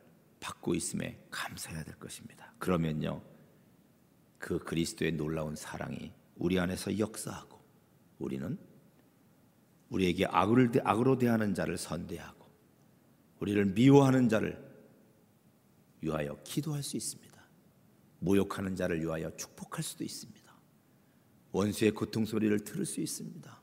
받고 0.47 0.75
있음에 0.75 1.19
감사해야 1.31 1.83
될 1.83 1.97
것입니다. 1.97 2.55
그러면요. 2.59 3.21
그 4.39 4.61
그리스도의 4.61 5.13
놀라운 5.13 5.57
사랑이 5.57 6.13
우리 6.37 6.61
안에서 6.61 6.99
역사하고 6.99 7.61
우리는 8.19 8.57
우리에게 9.89 10.27
악을 10.27 10.71
악으로 10.85 11.19
대하는 11.19 11.55
자를 11.55 11.77
선대하고 11.77 12.47
우리를 13.41 13.65
미워하는 13.67 14.29
자를 14.29 14.65
위하여 16.01 16.41
기도할 16.45 16.83
수 16.83 16.97
있습니다. 16.97 17.27
모욕하는 18.21 18.77
자를 18.77 19.01
위하여 19.01 19.35
축복할 19.37 19.83
수도 19.83 20.05
있습니다. 20.05 20.55
원수의 21.51 21.91
고통 21.91 22.25
소리를 22.25 22.57
들을 22.61 22.87
수 22.87 23.01
있습니다. 23.01 23.63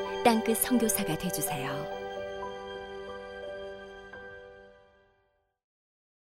땅끝 0.23 0.57
성교사가 0.57 1.17
되주세요 1.17 2.00